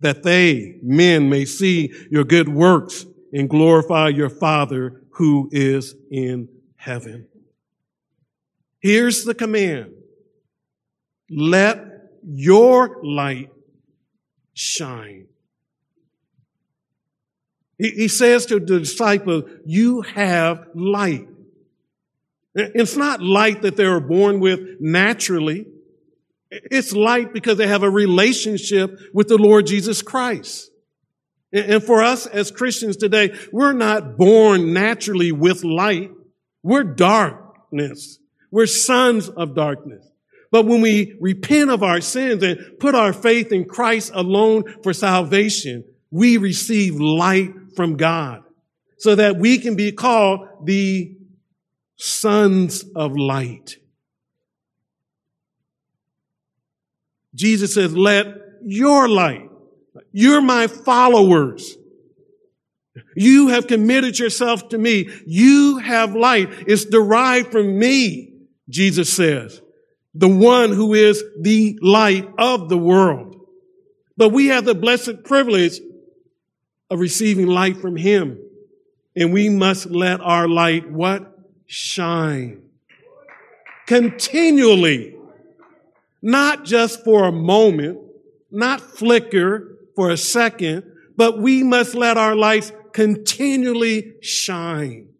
that 0.01 0.21
they, 0.21 0.77
men, 0.83 1.29
may 1.29 1.45
see 1.45 1.93
your 2.11 2.25
good 2.25 2.49
works 2.49 3.05
and 3.31 3.49
glorify 3.49 4.09
your 4.09 4.29
Father 4.29 5.01
who 5.11 5.49
is 5.51 5.95
in 6.11 6.47
heaven. 6.75 7.27
Here's 8.79 9.23
the 9.23 9.33
command. 9.33 9.93
Let 11.29 11.92
your 12.25 12.99
light 13.03 13.49
shine. 14.53 15.27
He, 17.77 18.07
says 18.07 18.45
to 18.45 18.59
the 18.59 18.79
disciple, 18.79 19.43
you 19.65 20.01
have 20.01 20.67
light. 20.73 21.27
It's 22.55 22.95
not 22.95 23.21
light 23.21 23.63
that 23.63 23.75
they 23.75 23.87
were 23.87 23.99
born 23.99 24.39
with 24.39 24.79
naturally. 24.79 25.65
It's 26.49 26.93
light 26.93 27.33
because 27.33 27.57
they 27.57 27.67
have 27.67 27.83
a 27.83 27.89
relationship 27.89 28.99
with 29.11 29.27
the 29.27 29.37
Lord 29.37 29.65
Jesus 29.65 30.01
Christ. 30.01 30.69
And 31.51 31.83
for 31.83 32.03
us 32.03 32.25
as 32.25 32.51
Christians 32.51 32.95
today, 32.95 33.35
we're 33.51 33.73
not 33.73 34.17
born 34.17 34.71
naturally 34.73 35.31
with 35.31 35.63
light. 35.63 36.11
We're 36.61 36.83
darkness. 36.83 38.19
We're 38.49 38.67
sons 38.67 39.29
of 39.29 39.55
darkness. 39.55 40.07
But 40.53 40.67
when 40.67 40.81
we 40.81 41.17
repent 41.19 41.71
of 41.71 41.81
our 41.81 41.99
sins 41.99 42.43
and 42.43 42.77
put 42.79 42.93
our 42.93 43.11
faith 43.11 43.51
in 43.51 43.65
Christ 43.65 44.11
alone 44.13 44.65
for 44.83 44.93
salvation, 44.93 45.83
we 46.11 46.37
receive 46.37 46.93
light 46.93 47.51
from 47.75 47.97
God 47.97 48.43
so 48.99 49.15
that 49.15 49.37
we 49.37 49.57
can 49.57 49.75
be 49.75 49.91
called 49.91 50.47
the 50.63 51.17
sons 51.95 52.85
of 52.95 53.17
light. 53.17 53.77
Jesus 57.33 57.73
says, 57.73 57.97
let 57.97 58.27
your 58.63 59.09
light, 59.09 59.49
you're 60.11 60.39
my 60.39 60.67
followers. 60.67 61.77
You 63.15 63.47
have 63.47 63.65
committed 63.65 64.19
yourself 64.19 64.69
to 64.69 64.77
me. 64.77 65.09
You 65.25 65.79
have 65.79 66.15
light. 66.15 66.49
It's 66.67 66.85
derived 66.85 67.51
from 67.51 67.79
me, 67.79 68.35
Jesus 68.69 69.11
says 69.11 69.59
the 70.13 70.27
one 70.27 70.71
who 70.71 70.93
is 70.93 71.23
the 71.39 71.77
light 71.81 72.29
of 72.37 72.69
the 72.69 72.77
world. 72.77 73.35
But 74.15 74.29
we 74.29 74.47
have 74.47 74.65
the 74.65 74.75
blessed 74.75 75.23
privilege 75.23 75.79
of 76.89 76.99
receiving 76.99 77.47
light 77.47 77.77
from 77.77 77.95
Him. 77.95 78.39
And 79.15 79.33
we 79.33 79.49
must 79.49 79.87
let 79.87 80.21
our 80.21 80.47
light 80.47 80.89
what? 80.89 81.37
Shine. 81.65 82.61
Continually. 83.87 85.15
Not 86.21 86.63
just 86.63 87.03
for 87.03 87.25
a 87.25 87.31
moment, 87.31 87.99
not 88.49 88.81
flicker 88.81 89.77
for 89.95 90.09
a 90.09 90.17
second, 90.17 90.83
but 91.17 91.39
we 91.39 91.63
must 91.63 91.95
let 91.95 92.17
our 92.17 92.35
lights 92.35 92.71
continually 92.93 94.13
shine. 94.21 95.12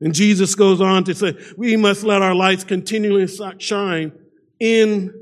And 0.00 0.14
Jesus 0.14 0.54
goes 0.54 0.80
on 0.80 1.04
to 1.04 1.14
say, 1.14 1.36
we 1.56 1.76
must 1.76 2.04
let 2.04 2.22
our 2.22 2.34
lights 2.34 2.64
continually 2.64 3.26
shine 3.58 4.12
in 4.60 5.12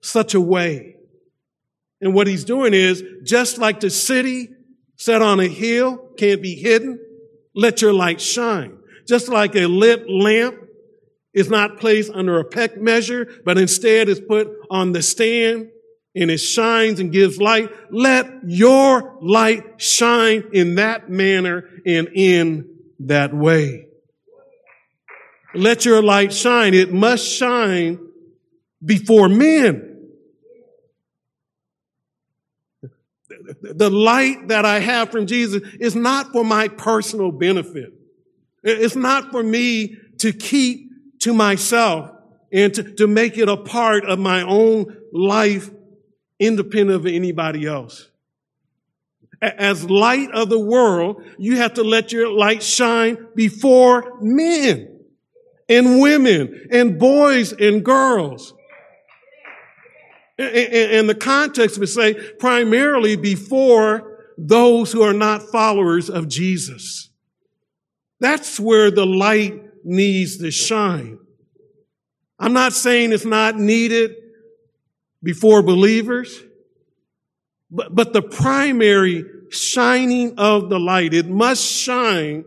such 0.00 0.34
a 0.34 0.40
way. 0.40 0.96
And 2.00 2.12
what 2.12 2.26
he's 2.26 2.44
doing 2.44 2.74
is, 2.74 3.02
just 3.24 3.58
like 3.58 3.80
the 3.80 3.90
city 3.90 4.48
set 4.96 5.22
on 5.22 5.40
a 5.40 5.48
hill 5.48 6.10
can't 6.16 6.42
be 6.42 6.54
hidden, 6.54 6.98
let 7.54 7.80
your 7.82 7.92
light 7.92 8.20
shine. 8.20 8.78
Just 9.06 9.28
like 9.28 9.54
a 9.54 9.66
lit 9.66 10.10
lamp 10.10 10.56
is 11.32 11.48
not 11.48 11.78
placed 11.78 12.10
under 12.12 12.38
a 12.38 12.44
peck 12.44 12.76
measure, 12.80 13.40
but 13.44 13.58
instead 13.58 14.08
is 14.08 14.20
put 14.20 14.48
on 14.70 14.92
the 14.92 15.02
stand 15.02 15.70
and 16.14 16.30
it 16.30 16.38
shines 16.38 16.98
and 16.98 17.12
gives 17.12 17.38
light. 17.38 17.70
Let 17.90 18.26
your 18.46 19.18
light 19.20 19.80
shine 19.80 20.44
in 20.52 20.76
that 20.76 21.10
manner 21.10 21.68
and 21.84 22.08
in 22.14 22.68
that 23.00 23.34
way. 23.34 23.86
Let 25.56 25.84
your 25.84 26.02
light 26.02 26.32
shine. 26.32 26.74
It 26.74 26.92
must 26.92 27.26
shine 27.26 27.98
before 28.84 29.28
men. 29.28 29.92
The 33.62 33.90
light 33.90 34.48
that 34.48 34.64
I 34.64 34.80
have 34.80 35.10
from 35.10 35.26
Jesus 35.26 35.62
is 35.78 35.94
not 35.94 36.32
for 36.32 36.44
my 36.44 36.68
personal 36.68 37.30
benefit. 37.30 37.92
It's 38.62 38.96
not 38.96 39.30
for 39.30 39.42
me 39.42 39.96
to 40.18 40.32
keep 40.32 40.90
to 41.20 41.32
myself 41.32 42.10
and 42.52 42.74
to, 42.74 42.82
to 42.94 43.06
make 43.06 43.38
it 43.38 43.48
a 43.48 43.56
part 43.56 44.04
of 44.04 44.18
my 44.18 44.42
own 44.42 44.96
life 45.12 45.70
independent 46.38 46.96
of 46.96 47.06
anybody 47.06 47.66
else. 47.66 48.08
As 49.40 49.88
light 49.88 50.30
of 50.32 50.48
the 50.48 50.58
world, 50.58 51.22
you 51.38 51.56
have 51.56 51.74
to 51.74 51.82
let 51.82 52.12
your 52.12 52.32
light 52.32 52.62
shine 52.62 53.26
before 53.34 54.18
men 54.20 54.95
and 55.68 56.00
women 56.00 56.68
and 56.70 56.98
boys 56.98 57.52
and 57.52 57.84
girls. 57.84 58.54
And 60.38 61.08
the 61.08 61.14
context 61.14 61.78
would 61.78 61.88
say 61.88 62.14
primarily 62.38 63.16
before 63.16 64.18
those 64.36 64.92
who 64.92 65.02
are 65.02 65.14
not 65.14 65.42
followers 65.42 66.10
of 66.10 66.28
Jesus. 66.28 67.10
That's 68.20 68.60
where 68.60 68.90
the 68.90 69.06
light 69.06 69.62
needs 69.84 70.38
to 70.38 70.50
shine. 70.50 71.18
I'm 72.38 72.52
not 72.52 72.74
saying 72.74 73.12
it's 73.12 73.24
not 73.24 73.56
needed 73.56 74.14
before 75.22 75.62
believers, 75.62 76.42
but, 77.70 77.94
but 77.94 78.12
the 78.12 78.22
primary 78.22 79.24
shining 79.48 80.38
of 80.38 80.68
the 80.68 80.78
light, 80.78 81.14
it 81.14 81.28
must 81.28 81.64
shine 81.64 82.44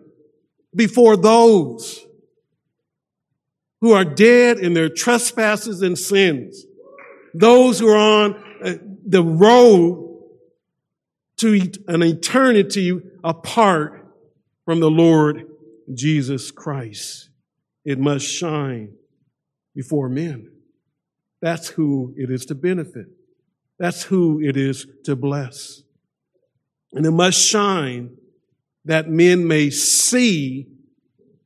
before 0.75 1.17
those 1.17 2.05
who 3.81 3.93
are 3.93 4.05
dead 4.05 4.59
in 4.59 4.73
their 4.73 4.89
trespasses 4.89 5.81
and 5.81 5.97
sins 5.97 6.65
those 7.33 7.79
who 7.79 7.87
are 7.89 7.97
on 7.97 8.43
uh, 8.63 8.73
the 9.05 9.23
road 9.23 10.05
to 11.37 11.71
an 11.87 12.03
eternity 12.03 12.99
apart 13.23 14.05
from 14.65 14.79
the 14.79 14.89
Lord 14.89 15.45
Jesus 15.93 16.51
Christ. 16.51 17.29
It 17.85 17.97
must 17.97 18.25
shine 18.25 18.93
before 19.73 20.09
men. 20.09 20.51
That's 21.41 21.69
who 21.69 22.13
it 22.17 22.29
is 22.29 22.45
to 22.47 22.55
benefit. 22.55 23.07
That's 23.77 24.03
who 24.03 24.41
it 24.41 24.57
is 24.57 24.85
to 25.05 25.15
bless. 25.15 25.83
And 26.91 27.05
it 27.05 27.11
must 27.11 27.39
shine 27.39 28.17
that 28.83 29.07
men 29.07 29.47
may 29.47 29.69
see 29.69 30.67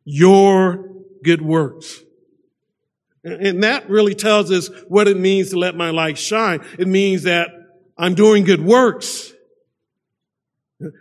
your 0.04 0.90
good 1.24 1.42
works. 1.42 2.03
And 3.24 3.64
that 3.64 3.90
really 3.90 4.16
tells 4.16 4.52
us 4.52 4.70
what 4.88 5.08
it 5.08 5.18
means 5.18 5.52
to 5.52 5.58
let 5.58 5.76
my 5.76 5.92
light 5.92 6.18
shine. 6.18 6.62
It 6.78 6.88
means 6.88 7.24
that 7.24 7.50
I'm 7.98 8.16
doing 8.16 8.44
good 8.44 8.62
works. 8.64 9.34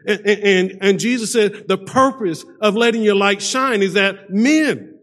And, 0.06 0.20
and, 0.26 0.78
and, 0.80 1.00
Jesus 1.00 1.32
said 1.32 1.66
the 1.66 1.78
purpose 1.78 2.44
of 2.60 2.76
letting 2.76 3.02
your 3.02 3.16
light 3.16 3.42
shine 3.42 3.82
is 3.82 3.94
that 3.94 4.30
men 4.30 5.00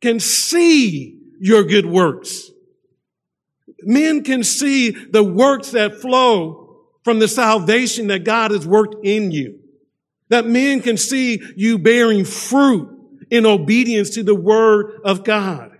can 0.00 0.18
see 0.18 1.20
your 1.38 1.62
good 1.62 1.86
works. 1.86 2.50
Men 3.82 4.24
can 4.24 4.42
see 4.42 4.90
the 4.90 5.22
works 5.22 5.70
that 5.72 6.00
flow 6.00 6.80
from 7.04 7.20
the 7.20 7.28
salvation 7.28 8.08
that 8.08 8.24
God 8.24 8.50
has 8.50 8.66
worked 8.66 9.04
in 9.04 9.30
you. 9.30 9.60
That 10.28 10.46
men 10.46 10.80
can 10.80 10.96
see 10.96 11.40
you 11.56 11.78
bearing 11.78 12.24
fruit 12.24 12.88
in 13.30 13.46
obedience 13.46 14.10
to 14.10 14.22
the 14.22 14.34
word 14.34 15.00
of 15.04 15.24
God. 15.24 15.71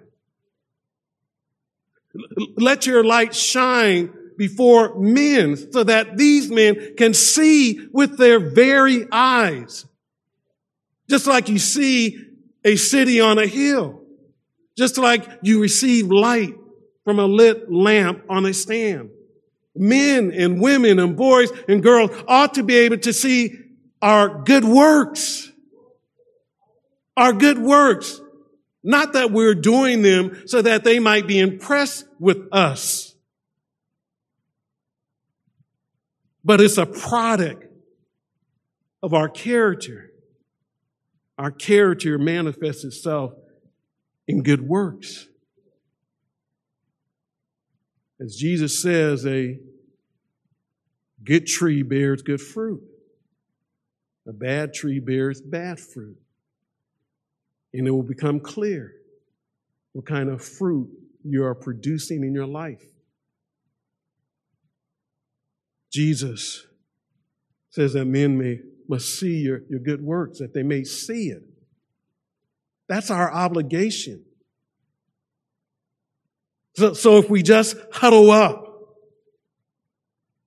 Let 2.57 2.87
your 2.87 3.05
light 3.05 3.35
shine 3.35 4.13
before 4.37 4.99
men 4.99 5.57
so 5.73 5.85
that 5.85 6.17
these 6.17 6.51
men 6.51 6.95
can 6.97 7.15
see 7.15 7.87
with 7.93 8.19
their 8.19 8.41
very 8.41 9.07
eyes. 9.13 9.87
Just 11.09 11.27
like 11.27 11.49
you 11.49 11.59
see 11.59 12.19
a 12.65 12.77
city 12.77 13.21
on 13.21 13.39
a 13.39 13.47
hill. 13.47 14.03
Just 14.77 14.97
like 14.97 15.29
you 15.43 15.61
receive 15.61 16.07
light 16.07 16.55
from 17.05 17.19
a 17.19 17.27
lit 17.27 17.71
lamp 17.71 18.25
on 18.29 18.47
a 18.47 18.55
stand. 18.55 19.11
Men 19.75 20.33
and 20.33 20.61
women 20.61 20.99
and 20.99 21.17
boys 21.17 21.51
and 21.69 21.83
girls 21.83 22.11
ought 22.27 22.55
to 22.55 22.63
be 22.63 22.77
able 22.77 22.99
to 22.99 23.13
see 23.13 23.59
our 24.01 24.43
good 24.43 24.65
works. 24.65 25.51
Our 27.17 27.33
good 27.33 27.59
works. 27.59 28.22
Not 28.85 29.13
that 29.13 29.31
we're 29.31 29.55
doing 29.55 30.03
them 30.03 30.43
so 30.47 30.61
that 30.63 30.85
they 30.85 30.99
might 30.99 31.27
be 31.27 31.39
impressed 31.39 32.05
with 32.19 32.49
us. 32.51 33.15
But 36.45 36.61
it's 36.61 36.79
a 36.79 36.87
product 36.87 37.65
of 39.03 39.15
our 39.15 39.29
character. 39.29 40.11
Our 41.39 41.53
character 41.53 42.19
manifests 42.19 42.85
itself 42.85 43.35
in 44.27 44.43
good 44.43 44.67
works. 44.67 45.29
As 48.21 48.37
Jesus 48.37 48.81
says, 48.81 49.25
a 49.27 49.59
good 51.23 51.47
tree 51.47 51.83
bears 51.83 52.23
good 52.23 52.41
fruit. 52.41 52.83
A 54.27 54.33
bad 54.33 54.75
tree 54.75 55.01
bears 55.01 55.41
bad 55.41 55.81
fruit 55.81 56.22
and 57.73 57.87
it 57.87 57.91
will 57.91 58.03
become 58.03 58.41
clear 58.41 58.93
what 59.93 60.07
kind 60.07 60.29
of 60.29 60.43
fruit 60.43 60.91
you 61.25 61.45
are 61.45 61.55
producing 61.55 62.25
in 62.25 62.35
your 62.35 62.47
life. 62.47 62.83
Jesus 65.93 66.67
says 67.71 67.93
that 67.93 68.07
men 68.07 68.39
may 68.39 68.61
must 68.89 69.19
see 69.19 69.37
your, 69.39 69.63
your 69.71 69.81
good 69.81 70.03
works, 70.03 70.39
that 70.39 70.53
they 70.53 70.63
may 70.63 70.85
see 70.85 71.29
it. 71.29 71.43
That's 72.89 73.11
our 73.11 73.33
obligation. 73.33 74.25
So, 76.77 76.95
so 76.95 77.19
if 77.19 77.31
we 77.31 77.43
just 77.43 77.77
huddle 77.93 78.31
up, 78.31 78.69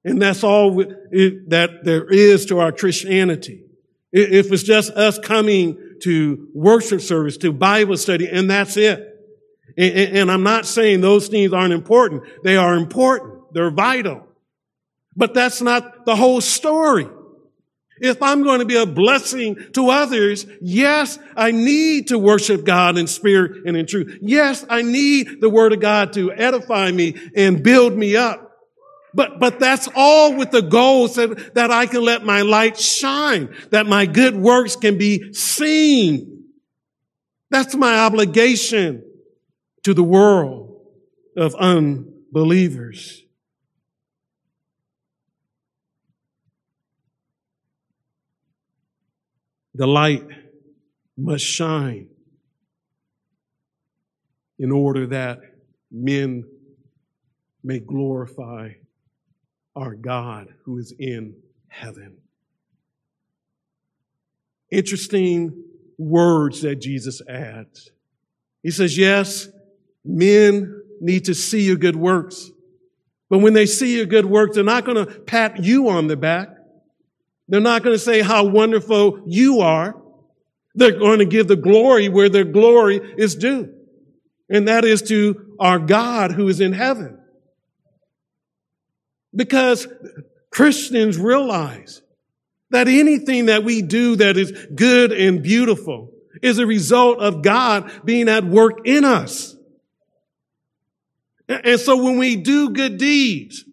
and 0.03 0.21
that's 0.21 0.43
all 0.43 0.79
it, 1.11 1.49
that 1.49 1.83
there 1.83 2.05
is 2.05 2.45
to 2.47 2.59
our 2.59 2.71
Christianity, 2.71 3.65
if 4.11 4.51
it's 4.51 4.63
just 4.63 4.91
us 4.91 5.17
coming 5.17 5.84
to 6.01 6.47
worship 6.53 7.01
service, 7.01 7.37
to 7.37 7.51
Bible 7.51 7.97
study, 7.97 8.27
and 8.27 8.49
that's 8.49 8.77
it. 8.77 9.11
And, 9.77 10.17
and 10.17 10.31
I'm 10.31 10.43
not 10.43 10.65
saying 10.65 11.01
those 11.01 11.27
things 11.27 11.53
aren't 11.53 11.73
important. 11.73 12.23
They 12.43 12.57
are 12.57 12.75
important. 12.75 13.53
They're 13.53 13.71
vital. 13.71 14.27
But 15.15 15.33
that's 15.33 15.61
not 15.61 16.05
the 16.05 16.15
whole 16.15 16.41
story. 16.41 17.07
If 18.01 18.21
I'm 18.21 18.43
going 18.43 18.59
to 18.59 18.65
be 18.65 18.75
a 18.75 18.85
blessing 18.85 19.55
to 19.73 19.89
others, 19.89 20.45
yes, 20.61 21.17
I 21.37 21.51
need 21.51 22.09
to 22.09 22.19
worship 22.19 22.65
God 22.65 22.97
in 22.97 23.07
spirit 23.07 23.65
and 23.65 23.77
in 23.77 23.85
truth. 23.85 24.17
Yes, 24.21 24.65
I 24.69 24.81
need 24.81 25.39
the 25.39 25.49
word 25.49 25.71
of 25.71 25.79
God 25.79 26.11
to 26.13 26.31
edify 26.33 26.91
me 26.91 27.15
and 27.35 27.63
build 27.63 27.97
me 27.97 28.17
up. 28.17 28.44
But, 29.15 29.39
but 29.39 29.59
that's 29.61 29.87
all 29.95 30.35
with 30.35 30.51
the 30.51 30.61
goal 30.61 31.07
so 31.07 31.27
that 31.27 31.71
I 31.71 31.85
can 31.85 32.03
let 32.03 32.25
my 32.25 32.41
light 32.41 32.77
shine, 32.77 33.55
that 33.71 33.87
my 33.87 34.05
good 34.05 34.35
works 34.35 34.75
can 34.75 34.97
be 34.97 35.31
seen. 35.33 36.43
That's 37.49 37.75
my 37.75 37.99
obligation 37.99 39.03
to 39.83 39.93
the 39.93 40.03
world 40.03 40.81
of 41.37 41.55
unbelievers. 41.55 43.23
The 49.75 49.87
light 49.87 50.25
must 51.17 51.45
shine 51.45 52.09
in 54.59 54.71
order 54.71 55.07
that 55.07 55.39
men 55.89 56.43
may 57.63 57.79
glorify 57.79 58.71
our 59.75 59.95
God 59.95 60.53
who 60.63 60.77
is 60.77 60.93
in 60.97 61.35
heaven. 61.67 62.17
Interesting 64.71 65.63
words 65.97 66.61
that 66.61 66.75
Jesus 66.77 67.21
adds. 67.27 67.91
He 68.63 68.71
says, 68.71 68.97
Yes, 68.97 69.47
men 70.03 70.81
need 70.99 71.25
to 71.25 71.35
see 71.35 71.61
your 71.61 71.75
good 71.75 71.95
works. 71.95 72.51
But 73.29 73.39
when 73.39 73.53
they 73.53 73.65
see 73.65 73.97
your 73.97 74.05
good 74.05 74.25
works, 74.25 74.55
they're 74.55 74.63
not 74.63 74.85
going 74.85 75.05
to 75.05 75.19
pat 75.19 75.63
you 75.63 75.89
on 75.89 76.07
the 76.07 76.15
back. 76.15 76.49
They're 77.47 77.59
not 77.59 77.83
going 77.83 77.95
to 77.95 77.99
say 77.99 78.21
how 78.21 78.45
wonderful 78.45 79.23
you 79.27 79.61
are. 79.61 80.01
They're 80.73 80.97
going 80.97 81.19
to 81.19 81.25
give 81.25 81.47
the 81.47 81.55
glory 81.55 82.09
where 82.09 82.29
their 82.29 82.43
glory 82.43 82.99
is 83.17 83.35
due. 83.35 83.73
And 84.49 84.67
that 84.67 84.85
is 84.85 85.01
to 85.03 85.55
our 85.59 85.79
God 85.79 86.31
who 86.31 86.47
is 86.47 86.59
in 86.59 86.73
heaven. 86.73 87.19
Because 89.35 89.87
Christians 90.49 91.17
realize 91.17 92.01
that 92.69 92.87
anything 92.87 93.47
that 93.47 93.63
we 93.63 93.81
do 93.81 94.15
that 94.15 94.37
is 94.37 94.51
good 94.73 95.11
and 95.11 95.43
beautiful 95.43 96.11
is 96.41 96.59
a 96.59 96.65
result 96.65 97.19
of 97.19 97.41
God 97.41 97.91
being 98.03 98.29
at 98.29 98.43
work 98.43 98.85
in 98.85 99.03
us. 99.03 99.55
And 101.47 101.79
so 101.79 102.03
when 102.03 102.17
we 102.17 102.37
do 102.37 102.71
good 102.71 102.97
deeds, 102.97 103.63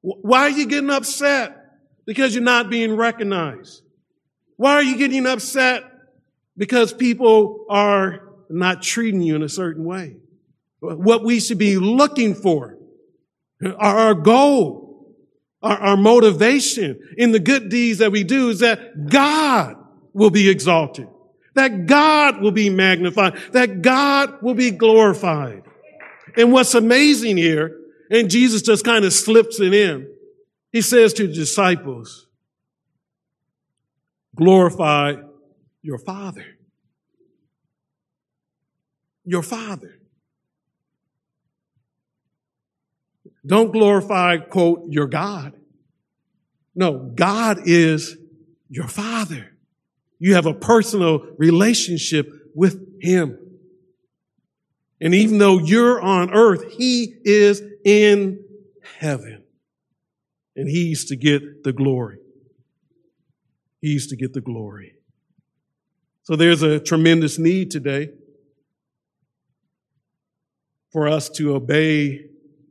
why 0.00 0.42
are 0.42 0.50
you 0.50 0.66
getting 0.66 0.90
upset? 0.90 1.56
Because 2.06 2.34
you're 2.34 2.42
not 2.42 2.70
being 2.70 2.96
recognized. 2.96 3.82
Why 4.56 4.74
are 4.74 4.82
you 4.82 4.96
getting 4.96 5.26
upset? 5.26 5.84
Because 6.56 6.92
people 6.92 7.66
are 7.70 8.28
not 8.48 8.82
treating 8.82 9.22
you 9.22 9.36
in 9.36 9.42
a 9.42 9.48
certain 9.48 9.84
way. 9.84 10.16
What 10.80 11.22
we 11.22 11.40
should 11.40 11.58
be 11.58 11.76
looking 11.76 12.34
for, 12.34 12.76
our 13.78 14.14
goal, 14.14 15.14
our, 15.62 15.76
our 15.76 15.96
motivation 15.96 16.98
in 17.16 17.32
the 17.32 17.40
good 17.40 17.68
deeds 17.68 17.98
that 17.98 18.12
we 18.12 18.24
do 18.24 18.50
is 18.50 18.60
that 18.60 19.08
God 19.08 19.76
will 20.12 20.30
be 20.30 20.48
exalted, 20.48 21.08
that 21.54 21.86
God 21.86 22.40
will 22.40 22.52
be 22.52 22.70
magnified, 22.70 23.36
that 23.52 23.82
God 23.82 24.42
will 24.42 24.54
be 24.54 24.70
glorified. 24.70 25.62
And 26.36 26.52
what's 26.52 26.74
amazing 26.74 27.36
here 27.36 27.76
and 28.10 28.28
Jesus 28.28 28.62
just 28.62 28.84
kind 28.84 29.04
of 29.04 29.12
slips 29.12 29.60
it 29.60 29.72
in. 29.72 30.08
He 30.72 30.82
says 30.82 31.12
to 31.14 31.26
the 31.26 31.32
disciples, 31.32 32.26
glorify 34.34 35.14
your 35.82 35.98
Father. 35.98 36.44
Your 39.24 39.42
Father. 39.42 39.99
Don't 43.46 43.72
glorify, 43.72 44.38
quote, 44.38 44.84
your 44.88 45.06
God. 45.06 45.54
No, 46.74 46.98
God 46.98 47.62
is 47.64 48.16
your 48.68 48.86
Father. 48.86 49.56
You 50.18 50.34
have 50.34 50.46
a 50.46 50.54
personal 50.54 51.26
relationship 51.38 52.30
with 52.54 53.00
Him. 53.00 53.38
And 55.00 55.14
even 55.14 55.38
though 55.38 55.58
you're 55.58 56.00
on 56.00 56.32
earth, 56.32 56.72
He 56.72 57.14
is 57.24 57.62
in 57.84 58.44
heaven. 58.98 59.44
And 60.56 60.68
he's 60.68 61.06
to 61.06 61.16
get 61.16 61.64
the 61.64 61.72
glory. 61.72 62.18
He's 63.80 64.08
to 64.08 64.16
get 64.16 64.34
the 64.34 64.40
glory. 64.40 64.94
So 66.22 66.36
there's 66.36 66.62
a 66.62 66.78
tremendous 66.78 67.38
need 67.38 67.70
today 67.70 68.10
for 70.92 71.08
us 71.08 71.28
to 71.30 71.54
obey 71.54 72.26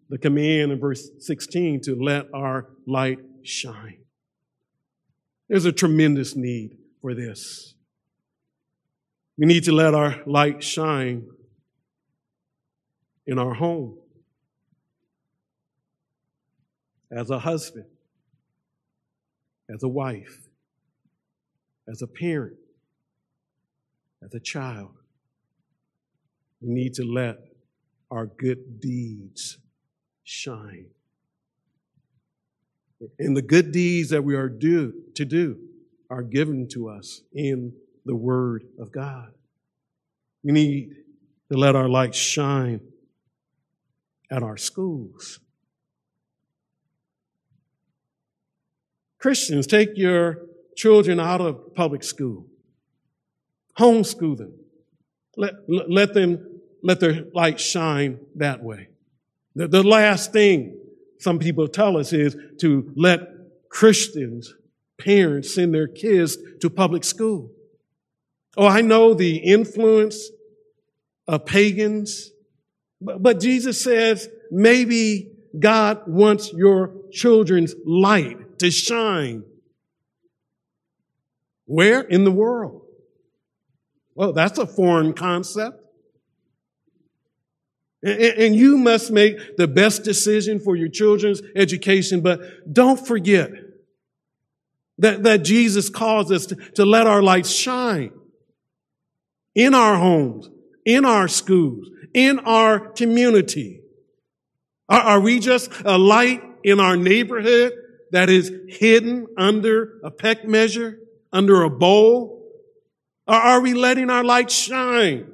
the 0.10 0.18
command 0.18 0.72
in 0.72 0.80
verse 0.80 1.10
16 1.20 1.82
to 1.82 1.96
let 1.96 2.28
our 2.34 2.70
light 2.88 3.20
shine. 3.44 4.00
There's 5.48 5.66
a 5.66 5.72
tremendous 5.72 6.36
need 6.36 6.78
for 7.02 7.14
this. 7.14 7.76
We 9.38 9.46
need 9.46 9.64
to 9.66 9.72
let 9.72 9.94
our 9.94 10.22
light 10.26 10.64
shine 10.64 11.28
in 13.26 13.40
our 13.40 13.54
home. 13.54 14.00
as 17.12 17.30
a 17.30 17.40
husband, 17.40 17.86
as 19.74 19.84
a 19.84 19.88
wife, 19.88 20.48
as 21.88 22.02
a 22.02 22.08
parent, 22.08 22.58
as 24.24 24.34
a 24.34 24.40
child. 24.40 24.92
We 26.62 26.70
need 26.74 26.94
to 26.96 27.04
let 27.04 27.38
our 28.12 28.26
good 28.26 28.80
deeds 28.80 29.58
shine. 30.30 30.88
And 33.18 33.36
the 33.36 33.42
good 33.42 33.72
deeds 33.72 34.10
that 34.10 34.24
we 34.24 34.36
are 34.36 34.50
due 34.50 34.94
to 35.16 35.26
do 35.26 35.58
are 36.10 36.24
given 36.24 36.68
to 36.70 36.90
us 36.90 37.22
in 37.34 37.74
the 38.06 38.16
Word 38.16 38.64
of 38.80 38.92
God. 38.92 39.32
We 40.44 40.52
need 40.52 40.90
to 41.52 41.58
let 41.58 41.76
our 41.76 41.88
light 41.88 42.16
shine 42.16 42.82
at 44.32 44.44
our 44.44 44.58
schools 44.58 45.40
Christians, 49.20 49.68
take 49.68 49.98
your 49.98 50.46
children 50.76 51.20
out 51.20 51.42
of 51.42 51.76
public 51.76 52.04
school. 52.04 52.48
Homeschool 53.78 54.38
them. 54.38 54.54
Let, 55.36 55.54
let 55.68 56.14
them, 56.14 56.62
let 56.82 57.00
their 57.00 57.26
light 57.34 57.60
shine 57.60 58.20
that 58.36 58.64
way. 58.64 58.88
The, 59.60 59.68
the 59.68 59.84
last 59.84 60.32
thing 60.32 60.80
some 61.20 61.38
people 61.38 61.68
tell 61.68 61.98
us 61.98 62.14
is 62.14 62.38
to 62.62 62.94
let 62.96 63.20
Christians, 63.70 64.54
parents 64.98 65.54
send 65.54 65.74
their 65.74 65.90
kids 65.90 66.38
to 66.62 66.70
public 66.70 67.04
school. 67.04 67.52
Oh, 68.56 68.68
I 68.68 68.80
know 68.80 69.14
the 69.14 69.36
influence 69.36 70.30
of 71.28 71.46
pagans, 71.46 72.32
but, 73.02 73.22
but 73.22 73.42
Jesus 73.42 73.84
says 73.84 74.30
maybe 74.50 75.30
God 75.60 76.04
wants 76.08 76.54
your 76.54 76.94
children's 77.12 77.76
light 77.86 78.60
to 78.60 78.72
shine. 78.72 79.44
Where? 81.66 82.00
In 82.00 82.24
the 82.24 82.32
world. 82.32 82.84
Well, 84.16 84.32
that's 84.32 84.58
a 84.58 84.66
foreign 84.66 85.12
concept. 85.12 85.84
And 88.02 88.56
you 88.56 88.78
must 88.78 89.12
make 89.12 89.58
the 89.58 89.68
best 89.68 90.04
decision 90.04 90.60
for 90.60 90.76
your 90.76 90.88
children's 90.88 91.42
education, 91.56 92.22
but 92.22 92.40
don't 92.72 93.06
forget 93.06 93.52
that, 95.00 95.24
that 95.24 95.44
Jesus 95.44 95.90
calls 95.90 96.32
us 96.32 96.46
to, 96.48 96.56
to 96.56 96.86
let 96.86 97.08
our 97.08 97.22
lights 97.22 97.50
shine 97.50 98.12
in 99.54 99.74
our 99.74 99.98
homes, 99.98 100.50
in 100.86 101.04
our 101.04 101.28
schools, 101.28 101.90
in 102.14 102.40
our 102.40 102.80
community. 102.92 103.82
Are, 104.88 105.02
are 105.02 105.20
we 105.20 105.40
just 105.40 105.70
a 105.84 105.98
light 105.98 106.42
in 106.64 106.80
our 106.80 106.96
neighborhood 106.96 107.74
that 108.12 108.30
is 108.30 108.52
hidden 108.68 109.28
under 109.38 110.00
a 110.04 110.12
peck 110.12 110.46
measure, 110.46 111.00
under 111.32 111.64
a 111.64 111.70
bowl? 111.70 112.46
Or 113.28 113.36
are 113.36 113.62
we 113.62 113.74
letting 113.74 114.10
our 114.10 114.24
light 114.24 114.50
shine? 114.50 115.32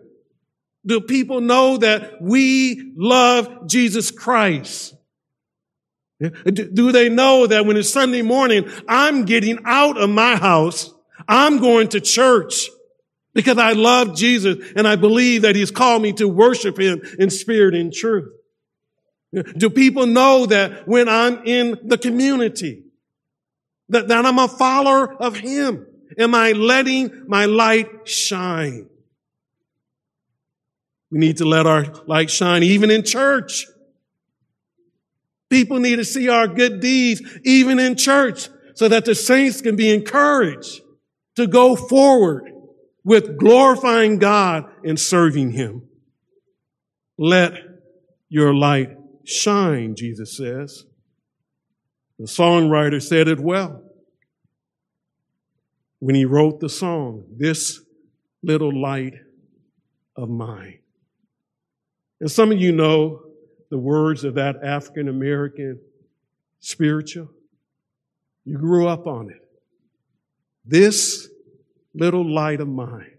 Do 0.86 1.02
people 1.02 1.42
know 1.42 1.78
that 1.78 2.22
we 2.22 2.94
love 2.96 3.68
Jesus 3.68 4.12
Christ? 4.12 4.96
Do 6.20 6.92
they 6.92 7.10
know 7.10 7.48
that 7.48 7.66
when 7.66 7.76
it's 7.76 7.90
Sunday 7.90 8.22
morning, 8.22 8.70
I'm 8.88 9.26
getting 9.26 9.60
out 9.66 9.98
of 9.98 10.10
my 10.10 10.36
house, 10.36 10.94
I'm 11.28 11.60
going 11.60 11.90
to 11.90 12.00
church 12.00 12.70
because 13.34 13.58
I 13.58 13.74
love 13.74 14.16
Jesus 14.16 14.72
and 14.76 14.88
I 14.88 14.96
believe 14.96 15.42
that 15.42 15.56
he's 15.56 15.72
called 15.72 16.02
me 16.02 16.14
to 16.14 16.28
worship 16.28 16.80
him 16.80 17.02
in 17.20 17.30
spirit 17.30 17.76
and 17.76 17.92
truth? 17.92 18.32
Do 19.58 19.70
people 19.70 20.06
know 20.06 20.46
that 20.46 20.88
when 20.88 21.10
I'm 21.10 21.44
in 21.46 21.78
the 21.84 21.98
community, 21.98 22.84
that, 23.90 24.08
that 24.08 24.26
I'm 24.26 24.40
a 24.40 24.48
follower 24.48 25.14
of 25.14 25.36
Him? 25.36 25.86
Am 26.18 26.34
I 26.34 26.54
letting 26.54 27.26
my 27.28 27.46
light 27.46 28.08
shine? 28.08 28.90
We 31.12 31.20
need 31.20 31.38
to 31.38 31.45
let 31.45 31.66
our 31.68 31.86
light 32.08 32.30
shine 32.30 32.64
even 32.64 32.91
in 32.91 33.03
church. 33.03 33.66
People 35.49 35.80
need 35.80 35.97
to 35.97 36.06
see 36.06 36.28
our 36.30 36.47
good 36.47 36.80
deeds 36.82 37.22
even 37.43 37.80
in 37.80 37.95
church 37.95 38.49
so 38.74 38.88
that 38.88 39.06
the 39.06 39.16
saints 39.16 39.62
can 39.62 39.76
be 39.76 39.93
encouraged 39.93 40.82
to 41.36 41.47
go 41.47 41.76
forward 41.76 42.51
with 43.03 43.38
glorifying 43.38 44.18
God 44.18 44.66
and 44.84 44.99
serving 44.99 45.51
Him. 45.51 45.84
Let 47.18 47.53
your 48.28 48.53
light 48.53 48.97
shine, 49.24 49.95
Jesus 49.95 50.36
says. 50.36 50.86
The 52.18 52.26
songwriter 52.26 53.01
said 53.01 53.28
it 53.28 53.39
well. 53.39 53.84
when 55.99 56.16
he 56.16 56.26
wrote 56.26 56.60
the 56.60 56.70
song, 56.70 57.26
This 57.36 57.82
Little 58.43 58.80
Light 58.80 59.16
of 60.16 60.30
Mine. 60.30 60.80
And 62.20 62.32
some 62.32 62.51
of 62.51 62.59
you 62.59 62.72
know 62.72 63.22
the 63.70 63.78
words 63.78 64.24
of 64.24 64.36
that 64.36 64.63
African 64.63 65.07
American 65.07 65.80
spiritual. 66.59 67.30
You 68.45 68.57
grew 68.57 68.88
up 68.88 69.07
on 69.07 69.30
it. 69.30 69.41
This 70.66 71.28
little 71.93 72.28
light 72.32 72.61
of 72.61 72.68
mine, 72.68 73.11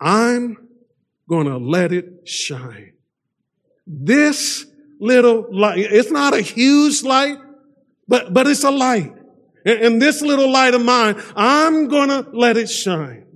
I'm 0.00 0.68
going 1.28 1.46
to 1.46 1.58
let 1.58 1.92
it 1.92 2.28
shine. 2.28 2.92
This 3.86 4.66
little 4.98 5.46
light, 5.50 5.78
it's 5.78 6.10
not 6.10 6.34
a 6.34 6.40
huge 6.40 7.02
light, 7.02 7.38
but, 8.08 8.32
but 8.32 8.46
it's 8.46 8.64
a 8.64 8.70
light. 8.70 9.12
And, 9.64 9.78
and 9.80 10.02
this 10.02 10.22
little 10.22 10.50
light 10.50 10.74
of 10.74 10.82
mine, 10.82 11.20
I'm 11.34 11.88
going 11.88 12.08
to 12.08 12.28
let 12.32 12.56
it 12.56 12.68
shine. 12.68 13.26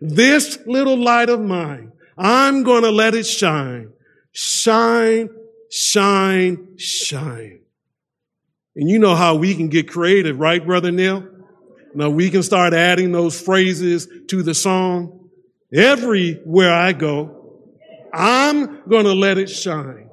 This 0.00 0.58
little 0.66 0.96
light 0.96 1.28
of 1.28 1.40
mine, 1.40 1.91
I'm 2.16 2.62
going 2.62 2.82
to 2.82 2.90
let 2.90 3.14
it 3.14 3.26
shine. 3.26 3.92
Shine, 4.32 5.28
shine, 5.70 6.78
shine. 6.78 7.60
And 8.74 8.88
you 8.88 8.98
know 8.98 9.14
how 9.14 9.36
we 9.36 9.54
can 9.54 9.68
get 9.68 9.90
creative, 9.90 10.38
right, 10.38 10.64
Brother 10.64 10.90
Neil? 10.90 11.28
Now 11.94 12.08
we 12.08 12.30
can 12.30 12.42
start 12.42 12.72
adding 12.72 13.12
those 13.12 13.38
phrases 13.38 14.08
to 14.28 14.42
the 14.42 14.54
song. 14.54 15.28
Everywhere 15.74 16.72
I 16.72 16.92
go, 16.92 17.60
I'm 18.12 18.88
going 18.88 19.04
to 19.04 19.14
let 19.14 19.38
it 19.38 19.48
shine. 19.48 20.08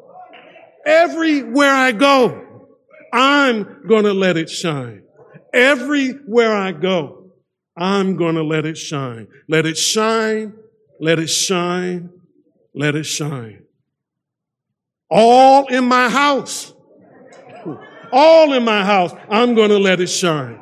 Everywhere 0.85 1.71
I 1.71 1.91
go, 1.91 2.67
I'm 3.13 3.87
going 3.87 4.05
to 4.05 4.13
let 4.13 4.37
it 4.37 4.49
shine. 4.49 5.03
Everywhere 5.53 6.55
I 6.55 6.71
go, 6.71 7.31
I'm 7.77 8.17
going 8.17 8.35
to 8.35 8.43
let 8.43 8.65
it 8.65 8.77
shine. 8.77 9.27
Let 9.47 9.65
it 9.65 9.77
shine. 9.77 10.53
Let 10.99 11.19
it 11.19 11.27
shine. 11.27 12.09
Let 12.73 12.95
it 12.95 13.05
shine. 13.05 13.63
All 15.09 15.67
in 15.67 15.85
my 15.85 16.09
house. 16.09 16.73
All 18.11 18.53
in 18.53 18.63
my 18.63 18.83
house. 18.83 19.13
I'm 19.29 19.55
going 19.55 19.69
to 19.69 19.77
let 19.77 19.99
it 19.99 20.07
shine. 20.07 20.61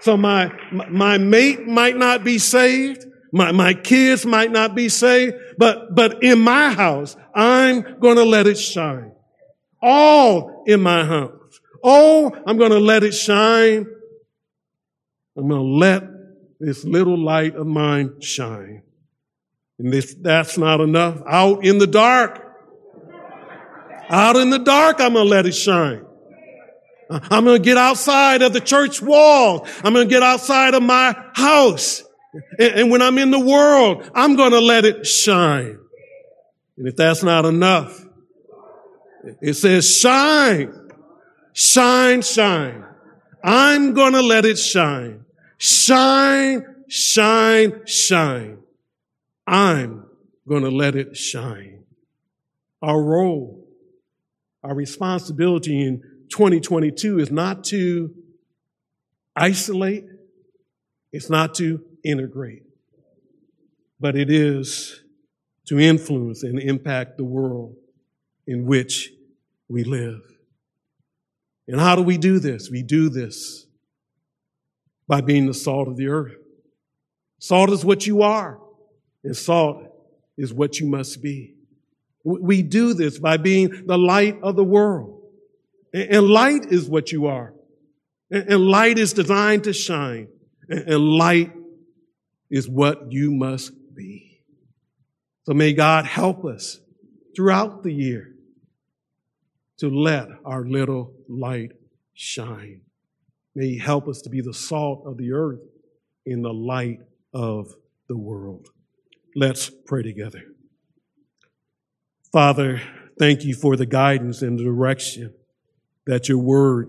So 0.00 0.16
my, 0.16 0.52
my 0.90 1.18
mate 1.18 1.66
might 1.66 1.96
not 1.96 2.24
be 2.24 2.38
saved. 2.38 3.06
My, 3.32 3.52
my 3.52 3.74
kids 3.74 4.24
might 4.24 4.50
not 4.50 4.74
be 4.74 4.88
saved, 4.88 5.34
but, 5.58 5.94
but 5.94 6.22
in 6.22 6.38
my 6.40 6.70
house, 6.70 7.16
I'm 7.34 7.98
going 7.98 8.16
to 8.16 8.24
let 8.24 8.46
it 8.46 8.56
shine. 8.56 9.12
All 9.82 10.64
in 10.66 10.80
my 10.80 11.04
house. 11.04 11.60
Oh, 11.82 12.32
I'm 12.46 12.56
going 12.56 12.70
to 12.70 12.78
let 12.78 13.04
it 13.04 13.12
shine. 13.12 13.86
I'm 15.36 15.48
going 15.48 15.60
to 15.60 15.78
let 15.78 16.04
this 16.58 16.84
little 16.84 17.18
light 17.18 17.54
of 17.56 17.66
mine 17.66 18.20
shine. 18.20 18.82
And 19.78 19.92
this, 19.92 20.14
that's 20.14 20.56
not 20.56 20.80
enough. 20.80 21.20
Out 21.28 21.64
in 21.64 21.78
the 21.78 21.86
dark. 21.86 22.42
Out 24.08 24.36
in 24.36 24.50
the 24.50 24.58
dark, 24.58 25.00
I'm 25.00 25.14
going 25.14 25.26
to 25.26 25.30
let 25.30 25.46
it 25.46 25.54
shine. 25.54 26.04
I'm 27.10 27.44
going 27.44 27.58
to 27.58 27.64
get 27.64 27.76
outside 27.76 28.42
of 28.42 28.52
the 28.52 28.60
church 28.60 29.00
wall. 29.00 29.66
I'm 29.84 29.92
going 29.92 30.08
to 30.08 30.12
get 30.12 30.22
outside 30.22 30.74
of 30.74 30.82
my 30.82 31.14
house. 31.34 32.02
And, 32.58 32.74
and 32.74 32.90
when 32.90 33.02
I'm 33.02 33.18
in 33.18 33.30
the 33.30 33.40
world, 33.40 34.10
I'm 34.14 34.36
going 34.36 34.52
to 34.52 34.60
let 34.60 34.84
it 34.84 35.06
shine. 35.06 35.78
And 36.76 36.88
if 36.88 36.96
that's 36.96 37.22
not 37.22 37.44
enough, 37.44 38.04
it 39.40 39.54
says 39.54 39.98
shine, 39.98 40.90
shine, 41.52 42.22
shine. 42.22 42.84
I'm 43.42 43.94
going 43.94 44.12
to 44.12 44.22
let 44.22 44.44
it 44.44 44.58
shine. 44.58 45.24
Shine, 45.58 46.84
shine, 46.88 47.86
shine. 47.86 48.58
I'm 49.46 50.06
going 50.48 50.62
to 50.62 50.70
let 50.70 50.96
it 50.96 51.16
shine. 51.16 51.84
Our 52.82 53.00
role, 53.00 53.66
our 54.62 54.74
responsibility 54.74 55.80
in 55.80 56.02
2022 56.30 57.20
is 57.20 57.30
not 57.30 57.64
to 57.64 58.14
isolate, 59.34 60.04
it's 61.12 61.30
not 61.30 61.54
to 61.56 61.82
integrate, 62.04 62.64
but 64.00 64.16
it 64.16 64.30
is 64.30 65.02
to 65.66 65.78
influence 65.78 66.42
and 66.42 66.58
impact 66.58 67.16
the 67.16 67.24
world 67.24 67.76
in 68.46 68.66
which 68.66 69.10
we 69.68 69.84
live. 69.84 70.20
And 71.68 71.80
how 71.80 71.96
do 71.96 72.02
we 72.02 72.18
do 72.18 72.38
this? 72.38 72.70
We 72.70 72.82
do 72.82 73.08
this 73.08 73.66
by 75.08 75.20
being 75.20 75.46
the 75.46 75.54
salt 75.54 75.88
of 75.88 75.96
the 75.96 76.08
earth. 76.08 76.36
Salt 77.38 77.70
is 77.70 77.84
what 77.84 78.06
you 78.06 78.22
are, 78.22 78.60
and 79.26 79.36
salt 79.36 79.82
is 80.38 80.54
what 80.54 80.78
you 80.78 80.86
must 80.86 81.20
be. 81.20 81.54
We 82.24 82.62
do 82.62 82.94
this 82.94 83.18
by 83.18 83.36
being 83.36 83.86
the 83.86 83.98
light 83.98 84.38
of 84.42 84.56
the 84.56 84.64
world. 84.64 85.20
And 85.92 86.28
light 86.28 86.66
is 86.70 86.88
what 86.88 87.10
you 87.12 87.26
are. 87.26 87.52
And 88.30 88.68
light 88.68 88.98
is 88.98 89.12
designed 89.12 89.64
to 89.64 89.72
shine. 89.72 90.28
And 90.68 91.00
light 91.00 91.52
is 92.50 92.68
what 92.68 93.12
you 93.12 93.32
must 93.32 93.72
be. 93.94 94.42
So 95.44 95.54
may 95.54 95.72
God 95.72 96.04
help 96.04 96.44
us 96.44 96.80
throughout 97.34 97.82
the 97.82 97.92
year 97.92 98.32
to 99.78 99.88
let 99.88 100.28
our 100.44 100.64
little 100.64 101.14
light 101.28 101.72
shine. 102.14 102.82
May 103.54 103.70
He 103.70 103.78
help 103.78 104.08
us 104.08 104.22
to 104.22 104.30
be 104.30 104.40
the 104.40 104.54
salt 104.54 105.04
of 105.06 105.16
the 105.16 105.32
earth 105.32 105.60
in 106.24 106.42
the 106.42 106.52
light 106.52 107.00
of 107.32 107.74
the 108.08 108.16
world. 108.16 108.68
Let's 109.38 109.68
pray 109.68 110.02
together. 110.02 110.44
Father, 112.32 112.80
thank 113.18 113.44
you 113.44 113.52
for 113.52 113.76
the 113.76 113.84
guidance 113.84 114.40
and 114.40 114.58
the 114.58 114.64
direction 114.64 115.34
that 116.06 116.26
your 116.26 116.38
word 116.38 116.88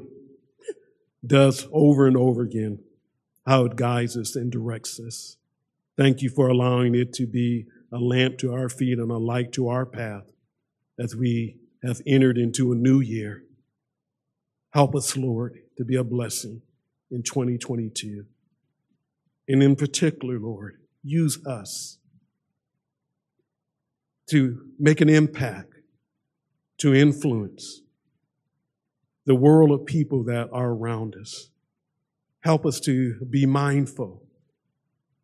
does 1.25 1.67
over 1.73 2.07
and 2.07 2.15
over 2.15 2.43
again, 2.43 2.79
how 3.45 3.65
it 3.65 3.75
guides 3.75 4.15
us 4.15 4.37
and 4.37 4.49
directs 4.49 4.97
us. 4.97 5.35
Thank 5.97 6.21
you 6.21 6.29
for 6.29 6.47
allowing 6.47 6.95
it 6.95 7.11
to 7.15 7.27
be 7.27 7.65
a 7.91 7.97
lamp 7.97 8.37
to 8.37 8.53
our 8.53 8.69
feet 8.69 8.97
and 8.97 9.11
a 9.11 9.17
light 9.17 9.51
to 9.51 9.67
our 9.67 9.85
path 9.85 10.31
as 10.97 11.17
we 11.17 11.57
have 11.83 12.01
entered 12.07 12.37
into 12.37 12.71
a 12.71 12.75
new 12.75 13.01
year. 13.01 13.43
Help 14.71 14.95
us, 14.95 15.17
Lord, 15.17 15.59
to 15.77 15.83
be 15.83 15.97
a 15.97 16.03
blessing 16.05 16.61
in 17.11 17.23
2022. 17.23 18.23
And 19.49 19.61
in 19.61 19.75
particular, 19.75 20.39
Lord, 20.39 20.77
use 21.03 21.45
us 21.45 21.97
to 24.29 24.69
make 24.77 25.01
an 25.01 25.09
impact, 25.09 25.73
to 26.79 26.93
influence, 26.93 27.81
the 29.25 29.35
world 29.35 29.71
of 29.71 29.85
people 29.85 30.23
that 30.23 30.49
are 30.51 30.71
around 30.71 31.15
us. 31.15 31.49
Help 32.41 32.65
us 32.65 32.79
to 32.79 33.15
be 33.29 33.45
mindful 33.45 34.23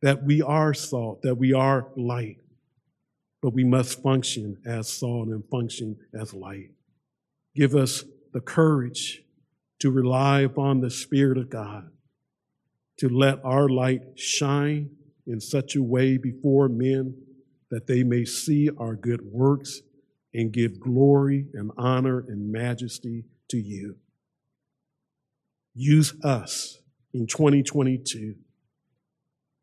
that 0.01 0.23
we 0.23 0.41
are 0.41 0.73
salt, 0.73 1.21
that 1.21 1.35
we 1.35 1.53
are 1.53 1.87
light, 1.95 2.37
but 3.41 3.53
we 3.53 3.63
must 3.63 4.01
function 4.03 4.57
as 4.65 4.89
salt 4.89 5.29
and 5.29 5.43
function 5.49 5.97
as 6.13 6.33
light. 6.33 6.71
Give 7.55 7.75
us 7.75 8.03
the 8.33 8.41
courage 8.41 9.21
to 9.79 9.91
rely 9.91 10.41
upon 10.41 10.81
the 10.81 10.89
Spirit 10.89 11.37
of 11.37 11.49
God, 11.49 11.89
to 12.97 13.07
let 13.07 13.39
our 13.45 13.69
light 13.69 14.01
shine 14.15 14.89
in 15.25 15.39
such 15.39 15.75
a 15.75 15.83
way 15.83 16.17
before 16.17 16.67
men 16.67 17.15
that 17.73 17.87
they 17.87 18.03
may 18.03 18.23
see 18.23 18.69
our 18.77 18.93
good 18.93 19.21
works 19.23 19.81
and 20.31 20.51
give 20.51 20.79
glory 20.79 21.47
and 21.55 21.71
honor 21.75 22.19
and 22.19 22.51
majesty 22.51 23.25
to 23.47 23.57
you. 23.57 23.95
Use 25.73 26.13
us 26.23 26.77
in 27.15 27.25
2022 27.25 28.35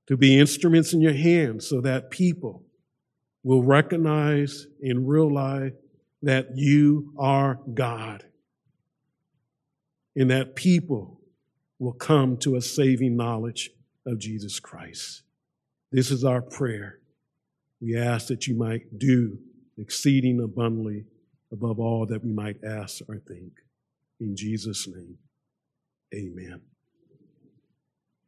to 0.08 0.16
be 0.16 0.36
instruments 0.36 0.92
in 0.92 1.00
your 1.00 1.12
hands 1.12 1.68
so 1.68 1.80
that 1.82 2.11
people 2.11 2.64
will 3.44 3.62
recognize 3.62 4.66
and 4.82 5.08
realize 5.08 5.70
that 6.20 6.56
you 6.56 7.12
are 7.16 7.61
God 7.72 8.24
and 10.16 10.28
that 10.32 10.56
people 10.56 11.20
will 11.78 11.92
come 11.92 12.36
to 12.38 12.56
a 12.56 12.61
saving 12.61 13.16
knowledge 13.16 13.70
of 14.04 14.18
Jesus 14.18 14.58
Christ. 14.58 15.22
This 15.92 16.11
is 16.11 16.24
our 16.24 16.42
prayer. 16.42 16.99
We 17.80 17.96
ask 17.96 18.28
that 18.28 18.46
you 18.46 18.56
might 18.56 18.98
do 18.98 19.38
exceeding 19.78 20.40
abundantly 20.42 21.04
above 21.52 21.80
all 21.80 22.06
that 22.06 22.24
we 22.24 22.32
might 22.32 22.62
ask 22.64 23.00
or 23.08 23.18
think. 23.26 23.52
In 24.20 24.36
Jesus' 24.36 24.86
name, 24.86 25.16
amen. 26.14 26.60